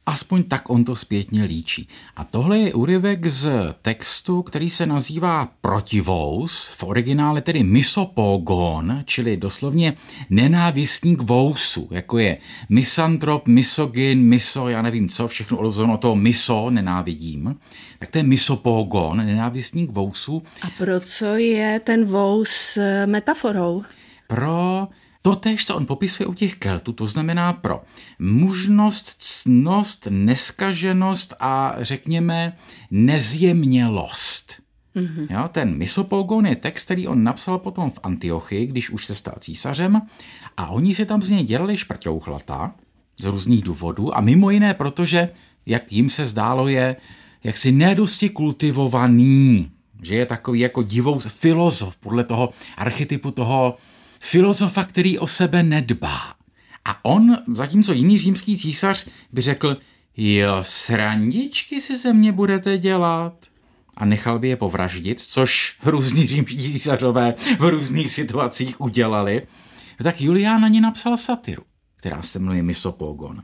Aspoň 0.09 0.43
tak 0.43 0.71
on 0.71 0.85
to 0.85 0.97
zpětně 0.97 1.45
líčí. 1.45 1.89
A 2.17 2.25
tohle 2.25 2.59
je 2.59 2.75
úryvek 2.75 3.27
z 3.27 3.51
textu, 3.83 4.43
který 4.43 4.71
se 4.71 4.87
nazývá 4.87 5.49
Protivous, 5.61 6.69
v 6.69 6.83
originále 6.85 7.41
tedy 7.41 7.63
misopogon, 7.63 9.03
čili 9.05 9.37
doslovně 9.37 9.95
nenávistník 10.31 11.23
vousu, 11.23 11.89
jako 11.91 12.19
je 12.19 12.39
misantrop, 12.69 13.47
misogyn, 13.47 14.21
miso, 14.21 14.69
já 14.69 14.83
nevím 14.83 15.09
co, 15.09 15.29
všechno 15.29 15.59
odvozeno 15.59 15.99
toho 15.99 16.17
miso, 16.17 16.71
nenávidím. 16.71 17.57
Tak 17.99 18.11
to 18.11 18.19
je 18.19 18.25
misopogon, 18.25 19.17
nenávistník 19.17 19.91
vousu. 19.91 20.43
A 20.63 20.67
pro 20.79 21.01
co 21.01 21.27
je 21.27 21.81
ten 21.85 22.05
vous 22.05 22.79
metaforou? 23.07 23.83
Pro 24.27 24.89
Totež, 25.23 25.67
co 25.67 25.77
on 25.77 25.87
popisuje 25.87 26.27
u 26.27 26.35
těch 26.35 26.55
Keltů, 26.55 26.93
to 26.93 27.07
znamená 27.07 27.53
pro 27.53 27.83
mužnost, 28.19 29.15
cnost, 29.19 30.07
neskaženost 30.11 31.35
a 31.41 31.75
řekněme 31.79 32.57
nezjemnělost. 32.91 34.63
Mm-hmm. 34.97 35.27
Jo, 35.31 35.49
ten 35.53 35.79
Misopogon 35.79 36.47
je 36.47 36.57
text, 36.57 36.85
který 36.85 37.09
on 37.09 37.25
napsal 37.25 37.59
potom 37.59 37.91
v 37.91 37.99
Antiochii, 38.03 38.67
když 38.67 38.91
už 38.91 39.07
se 39.07 39.15
stal 39.15 39.35
císařem 39.41 40.03
a 40.57 40.67
oni 40.67 40.95
si 40.95 41.07
tam 41.07 41.23
z 41.23 41.31
něj 41.31 41.45
dělali 41.45 41.77
šprťouchlata 41.77 42.75
z 43.21 43.25
různých 43.25 43.63
důvodů 43.63 44.17
a 44.17 44.21
mimo 44.21 44.51
jiné 44.51 44.75
protože 44.75 45.29
jak 45.67 45.93
jim 45.93 46.11
se 46.11 46.27
zdálo, 46.27 46.69
je 46.69 46.97
jaksi 47.45 47.73
nedosti 47.73 48.29
kultivovaný, 48.31 49.71
že 50.03 50.15
je 50.15 50.27
takový 50.27 50.61
jako 50.61 50.83
divou 50.83 51.19
filozof 51.19 51.97
podle 51.97 52.25
toho 52.25 52.51
archetypu 52.77 53.31
toho 53.31 53.77
filozofa, 54.21 54.85
který 54.85 55.19
o 55.19 55.27
sebe 55.27 55.63
nedbá. 55.63 56.35
A 56.85 57.05
on, 57.05 57.39
zatímco 57.55 57.93
jiný 57.93 58.19
římský 58.19 58.59
císař 58.59 59.07
by 59.33 59.43
řekl, 59.43 59.77
jo, 60.17 60.59
srandičky 60.63 61.81
si 61.81 61.97
ze 61.97 62.13
mě 62.13 62.33
budete 62.33 62.79
dělat 62.79 63.35
a 63.97 64.05
nechal 64.05 64.39
by 64.39 64.49
je 64.49 64.57
povraždit, 64.57 65.21
což 65.21 65.79
různí 65.85 66.27
římští 66.27 66.57
císařové 66.57 67.35
v 67.59 67.63
různých 67.63 68.11
situacích 68.11 68.81
udělali, 68.81 69.47
tak 70.03 70.21
Julián 70.21 70.61
na 70.61 70.69
ně 70.69 70.81
napsal 70.81 71.17
satiru, 71.17 71.63
která 71.97 72.23
se 72.23 72.39
jmenuje 72.39 72.63
Misopogon. 72.63 73.43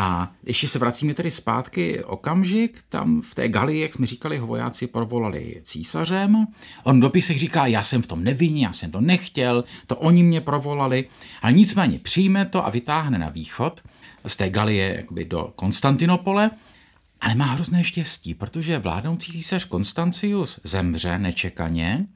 A 0.00 0.32
ještě 0.46 0.68
se 0.68 0.78
vracíme 0.78 1.14
tedy 1.14 1.30
zpátky 1.30 2.04
okamžik, 2.04 2.78
tam 2.88 3.22
v 3.22 3.34
té 3.34 3.48
Galii, 3.48 3.80
jak 3.80 3.94
jsme 3.94 4.06
říkali, 4.06 4.38
ho 4.38 4.46
vojáci 4.46 4.86
provolali 4.86 5.60
císařem. 5.62 6.46
On 6.84 6.98
v 6.98 7.02
dopisech 7.02 7.38
říká, 7.38 7.66
já 7.66 7.82
jsem 7.82 8.02
v 8.02 8.06
tom 8.06 8.24
nevinný, 8.24 8.62
já 8.62 8.72
jsem 8.72 8.90
to 8.90 9.00
nechtěl, 9.00 9.64
to 9.86 9.96
oni 9.96 10.22
mě 10.22 10.40
provolali, 10.40 11.08
ale 11.42 11.52
nicméně 11.52 11.98
přijme 11.98 12.46
to 12.46 12.66
a 12.66 12.70
vytáhne 12.70 13.18
na 13.18 13.28
východ 13.28 13.82
z 14.26 14.36
té 14.36 14.50
Galie 14.50 14.96
jakoby 14.96 15.24
do 15.24 15.52
Konstantinopole 15.56 16.50
a 17.20 17.28
nemá 17.28 17.44
hrozné 17.44 17.84
štěstí, 17.84 18.34
protože 18.34 18.78
vládnoucí 18.78 19.32
císař 19.32 19.64
Konstancius 19.64 20.60
zemře 20.64 21.18
nečekaně 21.18 22.06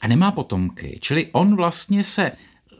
a 0.00 0.08
nemá 0.08 0.32
potomky. 0.32 0.98
Čili 1.00 1.26
on 1.32 1.56
vlastně 1.56 2.04
se 2.04 2.32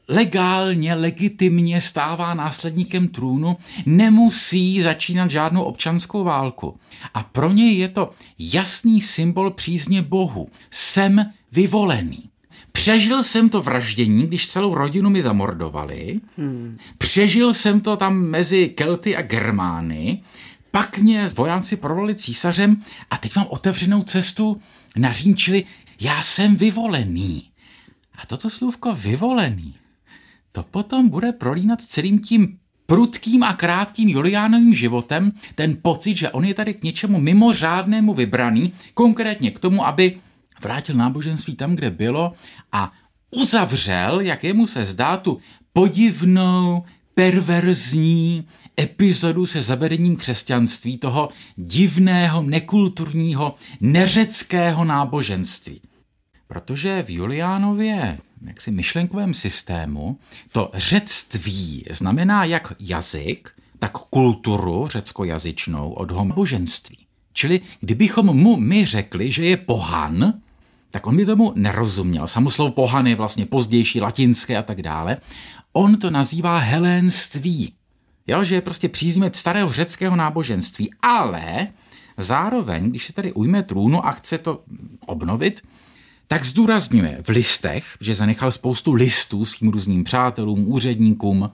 legálně, 0.09 0.95
legitimně 0.95 1.81
stává 1.81 2.35
následníkem 2.35 3.09
trůnu, 3.09 3.57
nemusí 3.87 4.83
začínat 4.83 5.31
žádnou 5.31 5.63
občanskou 5.63 6.25
válku. 6.25 6.81
A 7.15 7.23
pro 7.23 7.53
něj 7.53 7.79
je 7.79 7.89
to 7.89 8.11
jasný 8.39 9.03
symbol 9.03 9.51
přízně 9.51 10.03
Bohu. 10.03 10.49
Jsem 10.71 11.33
vyvolený. 11.53 12.31
Přežil 12.73 13.23
jsem 13.23 13.49
to 13.49 13.63
vraždění, 13.63 14.27
když 14.27 14.49
celou 14.49 14.75
rodinu 14.75 15.11
mi 15.11 15.23
zamordovali. 15.23 16.21
Hmm. 16.39 16.79
Přežil 16.99 17.55
jsem 17.55 17.81
to 17.81 17.97
tam 17.97 18.19
mezi 18.19 18.69
Kelty 18.69 19.17
a 19.17 19.23
Germány. 19.23 20.23
Pak 20.71 20.99
mě 20.99 21.29
vojáci 21.37 21.77
provolili 21.77 22.15
císařem 22.15 22.83
a 23.11 23.19
teď 23.19 23.37
mám 23.37 23.47
otevřenou 23.49 24.03
cestu 24.03 24.61
na 24.97 25.13
Řím, 25.13 25.37
čili 25.37 25.65
já 26.01 26.23
jsem 26.23 26.57
vyvolený. 26.57 27.51
A 28.19 28.27
toto 28.27 28.51
slůvko 28.51 28.95
vyvolený 28.95 29.75
to 30.57 30.63
potom 30.63 31.09
bude 31.09 31.37
prolínat 31.37 31.85
celým 31.85 32.19
tím 32.19 32.59
prudkým 32.87 33.43
a 33.43 33.53
krátkým 33.53 34.09
Juliánovým 34.09 34.75
životem 34.75 35.33
ten 35.55 35.77
pocit, 35.83 36.17
že 36.17 36.31
on 36.31 36.45
je 36.45 36.55
tady 36.55 36.75
k 36.75 36.83
něčemu 36.83 37.21
mimořádnému 37.21 38.15
vybraný, 38.15 38.73
konkrétně 38.95 39.51
k 39.51 39.59
tomu, 39.59 39.87
aby 39.87 40.17
vrátil 40.63 40.97
náboženství 40.97 41.57
tam, 41.57 41.77
kde 41.77 41.91
bylo 41.91 42.33
a 42.73 42.93
uzavřel, 43.31 44.21
jak 44.21 44.45
jemu 44.45 44.67
se 44.67 44.85
zdá, 44.85 45.17
tu 45.17 45.39
podivnou, 45.73 46.85
perverzní 47.15 48.49
epizodu 48.81 49.47
se 49.47 49.63
zavedením 49.63 50.17
křesťanství, 50.17 50.99
toho 50.99 51.29
divného, 51.57 52.43
nekulturního, 52.43 53.55
neřeckého 53.81 54.85
náboženství. 54.85 55.81
Protože 56.49 57.03
v 57.03 57.11
Juliánově 57.11 58.19
jaksi 58.49 58.71
myšlenkovém 58.71 59.35
systému 59.35 60.19
to 60.53 60.71
řectví 60.75 61.85
znamená 61.91 62.45
jak 62.45 62.73
jazyk, 62.81 63.50
tak 63.79 63.93
kulturu 63.93 64.88
řeckojazyčnou 64.88 65.93
od 65.93 66.11
homoboženství. 66.11 66.99
Čili 67.33 67.61
kdybychom 67.81 68.26
mu 68.26 68.57
my 68.57 68.87
řekli, 68.87 69.33
že 69.33 69.45
je 69.45 69.57
pohan, 69.57 70.35
tak 70.90 71.07
on 71.07 71.16
by 71.16 71.27
tomu 71.27 71.53
nerozuměl. 71.57 72.27
Samoslov 72.27 72.75
pohan 72.75 73.07
je 73.07 73.14
vlastně 73.14 73.47
pozdější, 73.47 74.01
latinské 74.01 74.57
a 74.57 74.62
tak 74.62 74.83
dále. 74.83 75.16
On 75.73 75.97
to 75.97 76.11
nazývá 76.11 76.59
helénství. 76.59 77.73
Jo, 78.27 78.44
že 78.44 78.55
je 78.55 78.61
prostě 78.61 78.88
příznimet 78.88 79.37
starého 79.37 79.70
řeckého 79.70 80.16
náboženství. 80.16 80.90
Ale 81.03 81.68
zároveň, 82.16 82.90
když 82.90 83.07
se 83.07 83.12
tady 83.12 83.33
ujme 83.33 83.62
trůnu 83.62 84.07
a 84.07 84.11
chce 84.11 84.38
to 84.38 84.62
obnovit, 85.07 85.62
tak 86.29 86.45
zdůrazňuje 86.45 87.19
v 87.23 87.29
listech, 87.29 87.85
že 88.01 88.15
zanechal 88.15 88.51
spoustu 88.51 88.93
listů 88.93 89.45
svým 89.45 89.71
různým 89.71 90.05
přátelům, 90.05 90.73
úředníkům, 90.73 91.51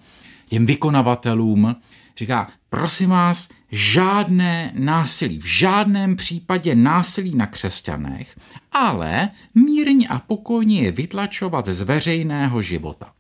těm 0.49 0.67
vykonavatelům. 0.67 1.77
Říká, 2.17 2.51
prosím 2.71 3.11
vás, 3.11 3.49
žádné 3.73 4.73
násilí, 4.75 5.39
v 5.39 5.45
žádném 5.45 6.17
případě 6.17 6.75
násilí 6.75 7.35
na 7.35 7.47
křesťanech, 7.47 8.37
ale 8.73 9.31
mírně 9.55 10.09
a 10.09 10.19
pokojně 10.19 10.83
je 10.83 10.93
vytlačovat 10.93 11.67
z 11.69 11.83
veřejného 11.83 12.63
života. 12.63 13.13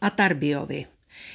A 0.00 0.10
Tarbiovi. 0.10 0.84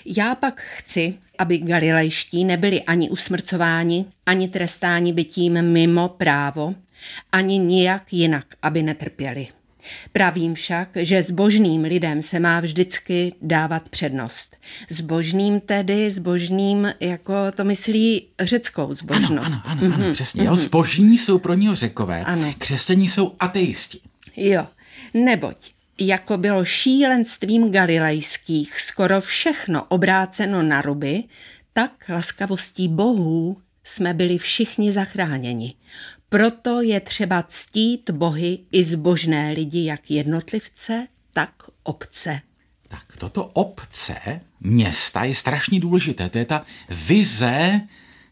Já 0.06 0.36
pak 0.36 0.62
chci, 0.62 1.13
aby 1.38 1.58
galilejští 1.58 2.46
nebyli 2.46 2.82
ani 2.82 3.10
usmrcováni, 3.10 4.06
ani 4.26 4.48
trestáni 4.48 5.13
bytím 5.13 5.62
mimo 5.62 6.10
právo, 6.10 6.76
ani 7.32 7.58
nijak 7.58 8.13
jinak, 8.13 8.45
aby 8.62 8.84
netrpěli. 8.84 9.47
Pravím 10.12 10.56
však, 10.56 10.89
že 10.95 11.23
zbožným 11.23 11.84
lidem 11.84 12.21
se 12.21 12.39
má 12.39 12.60
vždycky 12.60 13.34
dávat 13.41 13.89
přednost. 13.89 14.58
Zbožným 14.89 15.60
tedy, 15.60 16.12
zbožným, 16.12 16.93
jako 16.99 17.34
to 17.56 17.63
myslí 17.63 18.27
řeckou 18.39 18.93
zbožnost. 18.93 19.53
Ano, 19.53 19.62
ano, 19.65 19.82
ano, 19.82 19.95
ano 19.95 20.06
mm-hmm. 20.06 20.12
přesně. 20.12 20.41
Mm-hmm. 20.41 20.45
Jo, 20.45 20.56
zbožní 20.56 21.17
jsou 21.17 21.39
pro 21.39 21.53
něho 21.53 21.75
řekové, 21.75 22.23
ano. 22.23 22.53
křesťaní 22.58 23.08
jsou 23.08 23.36
ateisti. 23.39 23.99
Jo, 24.36 24.67
neboť 25.13 25.73
jako 25.99 26.38
bylo 26.38 26.65
šílenstvím 26.65 27.71
galilejských 27.71 28.79
skoro 28.79 29.21
všechno 29.21 29.84
obráceno 29.84 30.63
na 30.63 30.82
ruby, 30.82 31.23
tak 31.73 31.91
laskavostí 32.10 32.88
bohů 32.88 33.58
jsme 33.84 34.13
byli 34.13 34.38
všichni 34.38 34.93
zachráněni. 34.93 35.75
Proto 36.34 36.82
je 36.82 37.00
třeba 37.00 37.43
ctít 37.43 38.10
bohy 38.10 38.60
i 38.72 38.84
zbožné 38.84 39.52
lidi, 39.52 39.86
jak 39.86 40.12
jednotlivce, 40.12 41.08
tak 41.34 41.50
obce. 41.84 42.41
Tak 42.88 43.17
toto 43.17 43.46
obce, 43.46 44.15
města 44.60 45.24
je 45.24 45.36
strašně 45.36 45.80
důležité. 45.80 46.30
To 46.30 46.38
je 46.38 46.46
ta 46.46 46.63
vize 46.89 47.82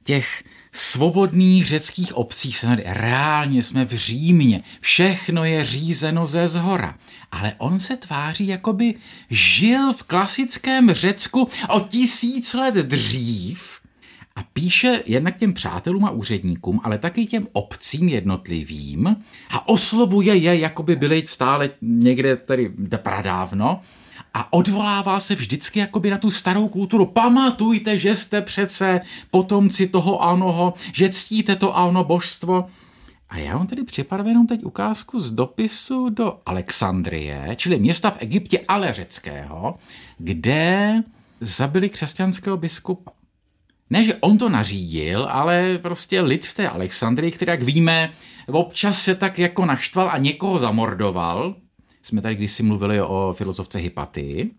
těch 0.03 0.43
svobodných 0.71 1.67
řeckých 1.67 2.17
obcí. 2.17 2.51
Reálně 2.85 3.63
jsme 3.63 3.85
v 3.85 3.93
Římě, 3.93 4.63
všechno 4.79 5.45
je 5.45 5.65
řízeno 5.65 6.27
ze 6.27 6.47
zhora. 6.47 6.97
Ale 7.31 7.53
on 7.57 7.79
se 7.79 7.97
tváří, 7.97 8.47
jako 8.47 8.73
by 8.73 8.93
žil 9.29 9.93
v 9.93 10.03
klasickém 10.03 10.93
Řecku 10.93 11.49
o 11.69 11.79
tisíc 11.79 12.53
let 12.53 12.75
dřív 12.75 13.80
a 14.35 14.43
píše 14.53 15.03
jednak 15.05 15.37
těm 15.37 15.53
přátelům 15.53 16.05
a 16.05 16.11
úředníkům, 16.11 16.79
ale 16.83 16.97
taky 16.97 17.25
těm 17.25 17.47
obcím 17.51 18.09
jednotlivým 18.09 19.15
a 19.49 19.67
oslovuje 19.67 20.35
je, 20.35 20.59
jako 20.59 20.83
by 20.83 20.95
byli 20.95 21.23
stále 21.27 21.69
někde 21.81 22.35
tady 22.35 22.73
pradávno 22.97 23.81
a 24.33 24.53
odvolává 24.53 25.19
se 25.19 25.35
vždycky 25.35 25.79
jakoby 25.79 26.09
na 26.09 26.17
tu 26.17 26.31
starou 26.31 26.67
kulturu. 26.67 27.05
Pamatujte, 27.05 27.97
že 27.97 28.15
jste 28.15 28.41
přece 28.41 29.01
potomci 29.31 29.87
toho 29.87 30.23
anoho, 30.23 30.73
že 30.93 31.09
ctíte 31.09 31.55
to 31.55 31.77
ano 31.77 32.03
božstvo. 32.03 32.65
A 33.29 33.37
já 33.37 33.57
vám 33.57 33.67
tedy 33.67 33.83
připravenou 33.83 34.45
teď 34.45 34.63
ukázku 34.63 35.19
z 35.19 35.31
dopisu 35.31 36.09
do 36.09 36.39
Alexandrie, 36.45 37.55
čili 37.55 37.79
města 37.79 38.11
v 38.11 38.17
Egyptě, 38.19 38.59
ale 38.67 38.93
řeckého, 38.93 39.75
kde 40.17 40.95
zabili 41.41 41.89
křesťanského 41.89 42.57
biskupa. 42.57 43.11
Ne, 43.91 44.03
že 44.03 44.15
on 44.15 44.37
to 44.37 44.49
nařídil, 44.49 45.27
ale 45.29 45.79
prostě 45.81 46.21
lid 46.21 46.45
v 46.45 46.53
té 46.53 46.69
Alexandrii, 46.69 47.31
který, 47.31 47.49
jak 47.49 47.63
víme, 47.63 48.11
občas 48.47 49.01
se 49.01 49.15
tak 49.15 49.39
jako 49.39 49.65
naštval 49.65 50.09
a 50.11 50.17
někoho 50.17 50.59
zamordoval. 50.59 51.55
Jsme 52.03 52.21
tady 52.21 52.35
kdysi 52.35 52.63
mluvili 52.63 53.01
o 53.01 53.35
filozofce 53.37 53.79
Hypatii, 53.79 54.51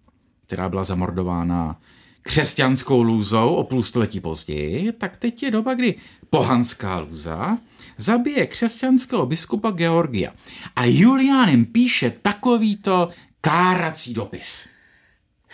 která 0.47 0.69
byla 0.69 0.85
zamordována 0.85 1.81
křesťanskou 2.23 3.03
lůzou 3.03 3.55
o 3.55 3.65
půl 3.65 3.83
století 3.83 4.21
později, 4.21 4.93
tak 4.93 5.17
teď 5.17 5.43
je 5.43 5.51
doba, 5.51 5.75
kdy 5.75 5.95
pohanská 6.31 6.99
lůza 6.99 7.59
zabije 7.97 8.47
křesťanského 8.47 9.27
biskupa 9.27 9.71
Georgia. 9.71 10.33
A 10.77 10.85
Julián 10.85 11.49
jim 11.49 11.67
píše 11.67 12.13
takovýto 12.23 13.09
kárací 13.41 14.15
dopis. 14.15 14.72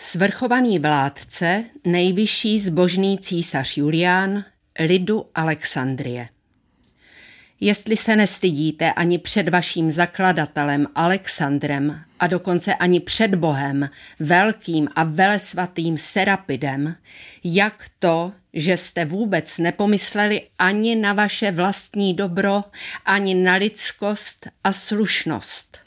Svrchovaný 0.01 0.79
vládce, 0.79 1.65
nejvyšší 1.85 2.59
zbožný 2.59 3.17
císař 3.17 3.77
Julián, 3.77 4.45
lidu 4.79 5.25
Alexandrie. 5.35 6.29
Jestli 7.59 7.97
se 7.97 8.15
nestydíte 8.15 8.93
ani 8.93 9.17
před 9.17 9.49
vaším 9.49 9.91
zakladatelem 9.91 10.87
Alexandrem 10.95 12.01
a 12.19 12.27
dokonce 12.27 12.75
ani 12.75 12.99
před 12.99 13.35
Bohem, 13.35 13.89
velkým 14.19 14.87
a 14.95 15.03
velesvatým 15.03 15.97
Serapidem, 15.97 16.95
jak 17.43 17.85
to, 17.99 18.31
že 18.53 18.77
jste 18.77 19.05
vůbec 19.05 19.57
nepomysleli 19.57 20.41
ani 20.59 20.95
na 20.95 21.13
vaše 21.13 21.51
vlastní 21.51 22.13
dobro, 22.13 22.63
ani 23.05 23.35
na 23.35 23.53
lidskost 23.55 24.47
a 24.63 24.71
slušnost. 24.71 25.77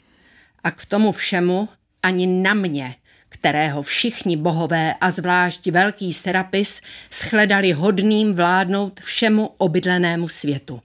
A 0.63 0.71
k 0.71 0.85
tomu 0.85 1.11
všemu 1.11 1.69
ani 2.03 2.27
na 2.27 2.53
mě, 2.53 2.95
kterého 3.43 3.81
všichni 3.81 4.37
bohové 4.37 4.93
a 5.01 5.11
zvlášť 5.11 5.67
velký 5.67 6.13
Serapis 6.13 6.81
shledali 7.11 7.71
hodným 7.71 8.33
vládnout 8.33 8.99
všemu 8.99 9.47
obydlenému 9.57 10.27
světu. 10.27 10.81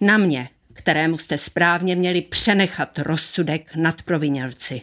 Na 0.00 0.16
mě, 0.16 0.48
kterému 0.72 1.18
jste 1.18 1.38
správně 1.38 1.96
měli 1.96 2.22
přenechat 2.22 2.98
rozsudek 2.98 3.76
nad 3.76 4.02
provinělci. 4.02 4.82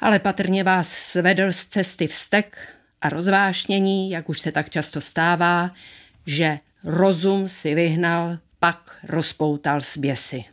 Ale 0.00 0.18
patrně 0.18 0.64
vás 0.64 0.88
svedl 0.88 1.52
z 1.52 1.64
cesty 1.64 2.06
vztek 2.06 2.58
a 3.00 3.08
rozvášnění, 3.08 4.10
jak 4.10 4.28
už 4.28 4.40
se 4.40 4.52
tak 4.52 4.70
často 4.70 5.00
stává, 5.00 5.70
že 6.26 6.58
rozum 6.84 7.48
si 7.48 7.74
vyhnal, 7.74 8.38
pak 8.58 8.96
rozpoutal 9.08 9.80
běsy. 9.98 10.51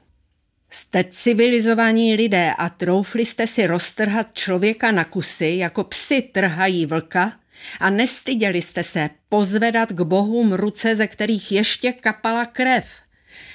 Jste 0.71 1.03
civilizovaní 1.03 2.15
lidé 2.15 2.53
a 2.57 2.69
troufli 2.69 3.25
jste 3.25 3.47
si 3.47 3.67
roztrhat 3.67 4.27
člověka 4.33 4.91
na 4.91 5.05
kusy, 5.05 5.47
jako 5.57 5.83
psi 5.83 6.21
trhají 6.21 6.85
vlka, 6.85 7.39
a 7.79 7.89
nestyděli 7.89 8.61
jste 8.61 8.83
se 8.83 9.09
pozvedat 9.29 9.89
k 9.91 10.01
bohům 10.01 10.53
ruce, 10.53 10.95
ze 10.95 11.07
kterých 11.07 11.51
ještě 11.51 11.93
kapala 11.93 12.45
krev. 12.45 12.85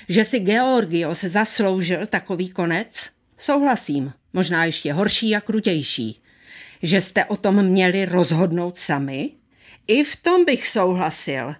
Že 0.09 0.24
si 0.24 0.38
Georgios 0.38 1.20
zasloužil 1.20 2.07
takový 2.07 2.48
konec? 2.48 3.11
Souhlasím, 3.38 4.12
možná 4.33 4.64
ještě 4.64 4.92
horší 4.92 5.37
a 5.37 5.40
krutější. 5.40 6.22
Že 6.83 7.00
jste 7.00 7.24
o 7.24 7.37
tom 7.37 7.62
měli 7.62 8.05
rozhodnout 8.05 8.77
sami? 8.77 9.31
I 9.87 10.05
v 10.05 10.16
tom 10.16 10.44
bych 10.44 10.68
souhlasil, 10.68 11.55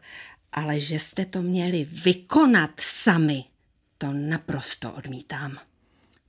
ale 0.53 0.81
že 0.81 0.99
jste 0.99 1.25
to 1.25 1.43
měli 1.43 1.87
vykonat 2.05 2.71
sami, 2.81 3.45
to 3.99 4.13
naprosto 4.13 4.93
odmítám. 4.93 5.59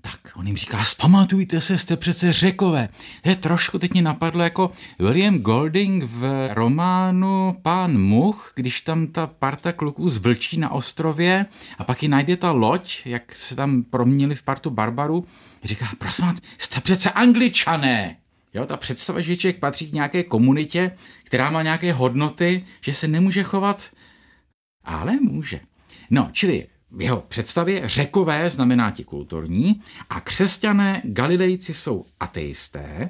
Tak, 0.02 0.32
on 0.36 0.48
jim 0.48 0.58
říká, 0.58 0.84
zpamatujte 0.84 1.62
se, 1.62 1.78
jste 1.78 1.98
přece 1.98 2.34
řekové. 2.34 2.90
Je 3.24 3.36
trošku 3.36 3.80
teď 3.80 3.94
mě 3.94 4.02
napadlo 4.02 4.44
jako 4.44 4.72
William 5.00 5.38
Golding 5.40 6.04
v 6.04 6.50
románu 6.54 7.58
Pán 7.62 7.98
Much, 7.98 8.52
když 8.56 8.82
tam 8.82 9.08
ta 9.08 9.28
parta 9.28 9.72
kluků 9.72 10.10
zvlčí 10.10 10.58
na 10.58 10.72
ostrově 10.72 11.46
a 11.78 11.84
pak 11.84 12.04
ji 12.04 12.10
najde 12.10 12.38
ta 12.38 12.52
loď, 12.52 13.02
jak 13.06 13.36
se 13.36 13.56
tam 13.56 13.84
proměnili 13.84 14.36
v 14.36 14.44
partu 14.44 14.70
barbaru. 14.70 15.26
Říká, 15.64 15.88
prosím 15.98 16.26
vás, 16.26 16.38
jste 16.58 16.82
přece 16.82 17.12
angličané. 17.12 18.18
Jo, 18.54 18.66
ta 18.66 18.78
představa, 18.78 19.22
že 19.22 19.38
člověk 19.38 19.60
patří 19.60 19.90
k 19.90 19.94
nějaké 19.94 20.24
komunitě, 20.24 20.92
která 21.24 21.50
má 21.50 21.64
nějaké 21.64 21.94
hodnoty, 21.94 22.66
že 22.82 22.94
se 22.94 23.08
nemůže 23.08 23.44
chovat, 23.44 23.90
ale 24.84 25.12
může. 25.22 25.60
No, 26.10 26.30
čili 26.32 26.68
v 26.96 27.02
jeho 27.02 27.22
představě 27.28 27.82
řekové 27.86 28.50
znamená 28.50 28.92
ti 28.92 29.04
kulturní 29.04 29.82
a 30.10 30.22
křesťané, 30.22 31.02
galilejci 31.06 31.74
jsou 31.74 32.06
ateisté, 32.20 33.10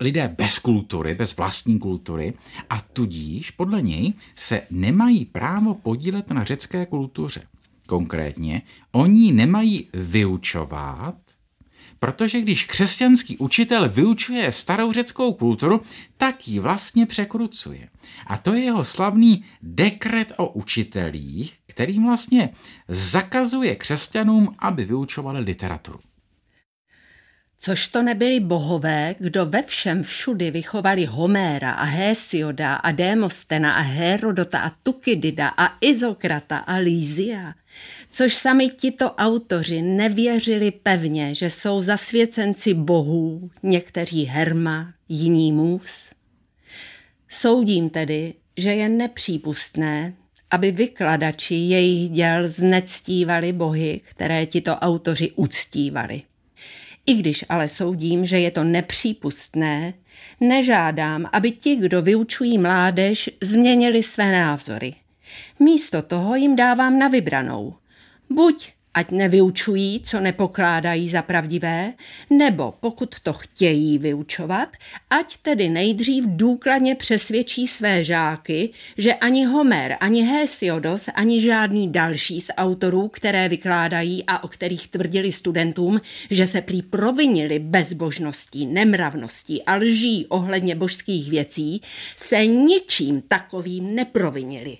lidé 0.00 0.34
bez 0.38 0.58
kultury, 0.58 1.14
bez 1.14 1.36
vlastní 1.36 1.78
kultury 1.78 2.34
a 2.70 2.80
tudíž 2.80 3.50
podle 3.50 3.82
něj 3.82 4.12
se 4.36 4.62
nemají 4.70 5.24
právo 5.24 5.74
podílet 5.74 6.30
na 6.30 6.44
řecké 6.44 6.86
kultuře. 6.86 7.42
Konkrétně, 7.86 8.62
oni 8.92 9.32
nemají 9.32 9.88
vyučovat, 9.94 11.14
protože 11.98 12.40
když 12.40 12.64
křesťanský 12.64 13.36
učitel 13.36 13.88
vyučuje 13.88 14.52
starou 14.52 14.92
řeckou 14.92 15.32
kulturu, 15.32 15.80
tak 16.16 16.48
ji 16.48 16.58
vlastně 16.58 17.06
překrucuje. 17.06 17.88
A 18.26 18.38
to 18.38 18.54
je 18.54 18.62
jeho 18.62 18.84
slavný 18.84 19.44
dekret 19.62 20.32
o 20.36 20.48
učitelích, 20.48 21.58
kterým 21.72 22.06
vlastně 22.06 22.50
zakazuje 22.88 23.76
křesťanům, 23.76 24.54
aby 24.58 24.84
vyučovali 24.84 25.40
literaturu. 25.40 25.98
Což 27.58 27.88
to 27.88 28.02
nebyli 28.02 28.40
bohové, 28.40 29.14
kdo 29.18 29.46
ve 29.46 29.62
všem 29.62 30.02
všudy 30.02 30.50
vychovali 30.50 31.04
Homéra 31.04 31.72
a 31.72 31.84
Hésioda 31.84 32.74
a 32.74 32.90
Démostena 32.90 33.74
a 33.74 33.80
Herodota 33.80 34.58
a 34.58 34.70
Tukidida 34.82 35.48
a 35.48 35.78
Izokrata 35.80 36.58
a 36.58 36.76
Lízia. 36.76 37.54
Což 38.10 38.34
sami 38.34 38.68
tito 38.68 39.12
autoři 39.12 39.82
nevěřili 39.82 40.70
pevně, 40.70 41.34
že 41.34 41.50
jsou 41.50 41.82
zasvěcenci 41.82 42.74
bohů, 42.74 43.50
někteří 43.62 44.24
Herma, 44.24 44.92
jiní 45.08 45.52
Mus. 45.52 46.12
Soudím 47.28 47.90
tedy, 47.90 48.34
že 48.56 48.74
je 48.74 48.88
nepřípustné, 48.88 50.14
aby 50.52 50.72
vykladači 50.72 51.54
jejich 51.54 52.10
děl 52.10 52.48
znectívali 52.48 53.52
bohy, 53.52 54.00
které 54.04 54.46
tito 54.46 54.74
autoři 54.74 55.30
uctívali. 55.30 56.22
I 57.06 57.14
když 57.14 57.44
ale 57.48 57.68
soudím, 57.68 58.26
že 58.26 58.38
je 58.38 58.50
to 58.50 58.64
nepřípustné, 58.64 59.94
nežádám, 60.40 61.26
aby 61.32 61.50
ti, 61.50 61.76
kdo 61.76 62.02
vyučují 62.02 62.58
mládež, 62.58 63.30
změnili 63.40 64.02
své 64.02 64.32
názory. 64.32 64.94
Místo 65.58 66.02
toho 66.02 66.34
jim 66.34 66.56
dávám 66.56 66.98
na 66.98 67.08
vybranou. 67.08 67.74
Buď 68.30 68.72
ať 68.94 69.10
nevyučují, 69.10 70.00
co 70.00 70.20
nepokládají 70.20 71.08
za 71.08 71.22
pravdivé, 71.22 71.92
nebo 72.30 72.74
pokud 72.80 73.20
to 73.20 73.32
chtějí 73.32 73.98
vyučovat, 73.98 74.68
ať 75.10 75.36
tedy 75.36 75.68
nejdřív 75.68 76.24
důkladně 76.26 76.94
přesvědčí 76.94 77.66
své 77.66 78.04
žáky, 78.04 78.70
že 78.98 79.14
ani 79.14 79.44
Homer, 79.44 79.96
ani 80.00 80.22
Hesiodos, 80.22 81.08
ani 81.14 81.40
žádný 81.40 81.92
další 81.92 82.40
z 82.40 82.50
autorů, 82.56 83.08
které 83.08 83.48
vykládají 83.48 84.24
a 84.26 84.44
o 84.44 84.48
kterých 84.48 84.88
tvrdili 84.88 85.32
studentům, 85.32 86.00
že 86.30 86.46
se 86.46 86.60
prý 86.60 86.82
provinili 86.82 87.58
bezbožností, 87.58 88.66
nemravností 88.66 89.62
a 89.62 89.74
lží 89.74 90.26
ohledně 90.28 90.74
božských 90.74 91.30
věcí, 91.30 91.80
se 92.16 92.46
ničím 92.46 93.22
takovým 93.22 93.94
neprovinili. 93.94 94.78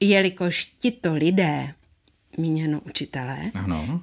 Jelikož 0.00 0.64
tito 0.78 1.14
lidé 1.14 1.74
míněno 2.36 2.80
učitelé, 2.86 3.38
ano. 3.54 4.00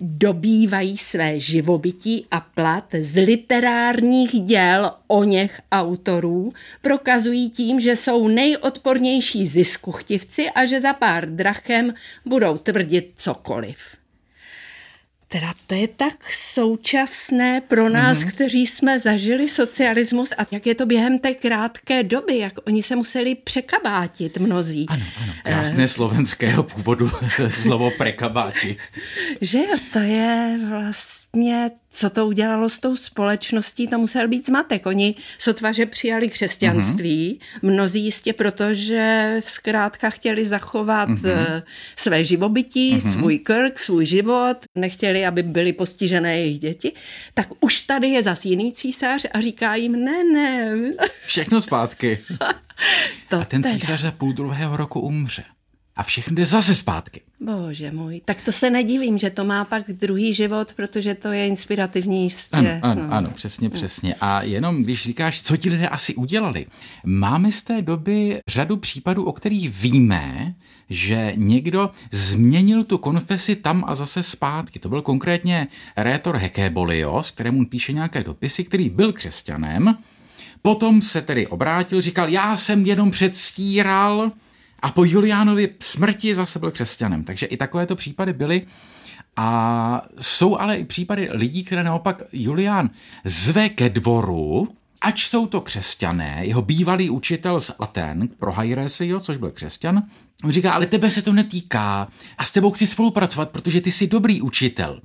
dobývají 0.00 0.98
své 0.98 1.40
živobytí 1.40 2.26
a 2.30 2.40
plat 2.40 2.94
z 3.00 3.20
literárních 3.24 4.40
děl 4.40 4.92
o 5.06 5.24
něch 5.24 5.60
autorů, 5.72 6.52
prokazují 6.82 7.50
tím, 7.50 7.80
že 7.80 7.96
jsou 7.96 8.28
nejodpornější 8.28 9.46
ziskuchtivci 9.46 10.50
a 10.50 10.64
že 10.64 10.80
za 10.80 10.92
pár 10.92 11.28
drachem 11.28 11.94
budou 12.24 12.58
tvrdit 12.58 13.12
cokoliv. 13.16 13.97
Teda 15.30 15.54
to 15.66 15.74
je 15.74 15.88
tak 15.88 16.32
současné 16.32 17.60
pro 17.60 17.88
nás, 17.88 18.18
mm-hmm. 18.18 18.28
kteří 18.28 18.66
jsme 18.66 18.98
zažili 18.98 19.48
socialismus 19.48 20.32
a 20.38 20.46
jak 20.50 20.66
je 20.66 20.74
to 20.74 20.86
během 20.86 21.18
té 21.18 21.34
krátké 21.34 22.02
doby, 22.02 22.38
jak 22.38 22.52
oni 22.66 22.82
se 22.82 22.96
museli 22.96 23.34
překabátit 23.34 24.38
mnozí. 24.38 24.86
Ano, 24.88 25.04
ano, 25.22 25.32
krásné 25.42 25.84
eh. 25.84 25.88
slovenského 25.88 26.62
původu 26.62 27.10
slovo 27.48 27.90
prekabátit. 27.98 28.78
Že 29.40 29.58
jo, 29.58 29.76
to 29.92 29.98
je 29.98 30.58
vlastně 30.68 31.70
co 31.90 32.10
to 32.10 32.26
udělalo 32.26 32.68
s 32.68 32.80
tou 32.80 32.96
společností, 32.96 33.88
to 33.88 33.98
musel 33.98 34.28
být 34.28 34.46
zmatek. 34.46 34.86
Oni 34.86 35.14
sotva, 35.38 35.72
že 35.72 35.86
přijali 35.86 36.28
křesťanství, 36.28 37.40
uh-huh. 37.40 37.70
mnozí 37.70 38.04
jistě 38.04 38.32
proto, 38.32 38.74
že 38.74 39.34
zkrátka 39.44 40.10
chtěli 40.10 40.44
zachovat 40.44 41.08
uh-huh. 41.08 41.62
své 41.96 42.24
živobytí, 42.24 42.96
uh-huh. 42.96 43.12
svůj 43.12 43.38
krk, 43.38 43.78
svůj 43.78 44.04
život, 44.04 44.56
nechtěli, 44.74 45.26
aby 45.26 45.42
byly 45.42 45.72
postižené 45.72 46.38
jejich 46.38 46.58
děti, 46.58 46.92
tak 47.34 47.48
už 47.60 47.82
tady 47.82 48.08
je 48.08 48.22
zas 48.22 48.44
jiný 48.44 48.72
císař 48.72 49.26
a 49.32 49.40
říká 49.40 49.74
jim 49.74 50.04
ne, 50.04 50.24
ne. 50.24 50.76
Všechno 51.26 51.60
zpátky. 51.60 52.18
to 53.28 53.40
a 53.40 53.44
ten 53.44 53.62
teda. 53.62 53.74
císař 53.74 54.00
za 54.00 54.12
půl 54.12 54.32
druhého 54.32 54.76
roku 54.76 55.00
umře 55.00 55.44
a 55.98 56.02
všechno 56.02 56.34
jde 56.34 56.46
zase 56.46 56.74
zpátky. 56.74 57.20
Bože 57.40 57.90
můj, 57.90 58.20
tak 58.24 58.42
to 58.42 58.52
se 58.52 58.70
nedivím, 58.70 59.18
že 59.18 59.30
to 59.30 59.44
má 59.44 59.64
pak 59.64 59.90
druhý 59.90 60.32
život, 60.32 60.72
protože 60.72 61.14
to 61.14 61.32
je 61.32 61.46
inspirativní 61.46 62.22
jistě. 62.22 62.56
Ano, 62.56 62.70
ano, 62.82 63.06
no. 63.06 63.14
ano, 63.14 63.30
přesně, 63.34 63.70
přesně. 63.70 64.14
A 64.20 64.42
jenom 64.42 64.82
když 64.82 65.02
říkáš, 65.02 65.42
co 65.42 65.56
ti 65.56 65.70
lidé 65.70 65.88
asi 65.88 66.14
udělali, 66.14 66.66
máme 67.04 67.52
z 67.52 67.62
té 67.62 67.82
doby 67.82 68.40
řadu 68.48 68.76
případů, 68.76 69.24
o 69.24 69.32
kterých 69.32 69.70
víme, 69.82 70.54
že 70.90 71.32
někdo 71.36 71.90
změnil 72.12 72.84
tu 72.84 72.98
konfesi 72.98 73.56
tam 73.56 73.84
a 73.86 73.94
zase 73.94 74.22
zpátky. 74.22 74.78
To 74.78 74.88
byl 74.88 75.02
konkrétně 75.02 75.66
rétor 75.96 76.36
Hekebolios, 76.36 77.30
kterému 77.30 77.66
píše 77.66 77.92
nějaké 77.92 78.24
dopisy, 78.24 78.64
který 78.64 78.90
byl 78.90 79.12
křesťanem, 79.12 79.98
potom 80.62 81.02
se 81.02 81.22
tedy 81.22 81.46
obrátil, 81.46 82.00
říkal, 82.00 82.28
já 82.28 82.56
jsem 82.56 82.86
jenom 82.86 83.10
předstíral, 83.10 84.32
A 84.82 84.90
po 84.90 85.04
Juliánovi 85.04 85.74
smrti 85.80 86.34
zase 86.34 86.58
byl 86.58 86.70
křesťanem. 86.70 87.24
Takže 87.24 87.46
i 87.46 87.56
takovéto 87.56 87.96
případy 87.96 88.32
byly. 88.32 88.66
A 89.36 90.02
jsou 90.20 90.56
ale 90.56 90.76
i 90.76 90.84
případy 90.84 91.28
lidí, 91.32 91.64
které 91.64 91.84
naopak 91.84 92.22
Julián 92.32 92.90
zve 93.24 93.68
ke 93.68 93.88
dvoru, 93.88 94.68
Ač 95.00 95.26
jsou 95.26 95.46
to 95.46 95.60
křesťané, 95.60 96.40
jeho 96.42 96.62
bývalý 96.62 97.10
učitel 97.10 97.60
z 97.60 97.70
Aten, 97.78 98.28
Hairesio, 98.50 99.20
což 99.20 99.36
byl 99.36 99.50
křesťan, 99.50 100.02
on 100.44 100.52
říká, 100.52 100.72
ale 100.72 100.86
tebe 100.86 101.10
se 101.10 101.22
to 101.22 101.32
netýká 101.32 102.08
a 102.38 102.44
s 102.44 102.52
tebou 102.52 102.70
chci 102.70 102.86
spolupracovat, 102.86 103.50
protože 103.50 103.80
ty 103.80 103.92
jsi 103.92 104.06
dobrý 104.06 104.42
učitel. 104.42 105.00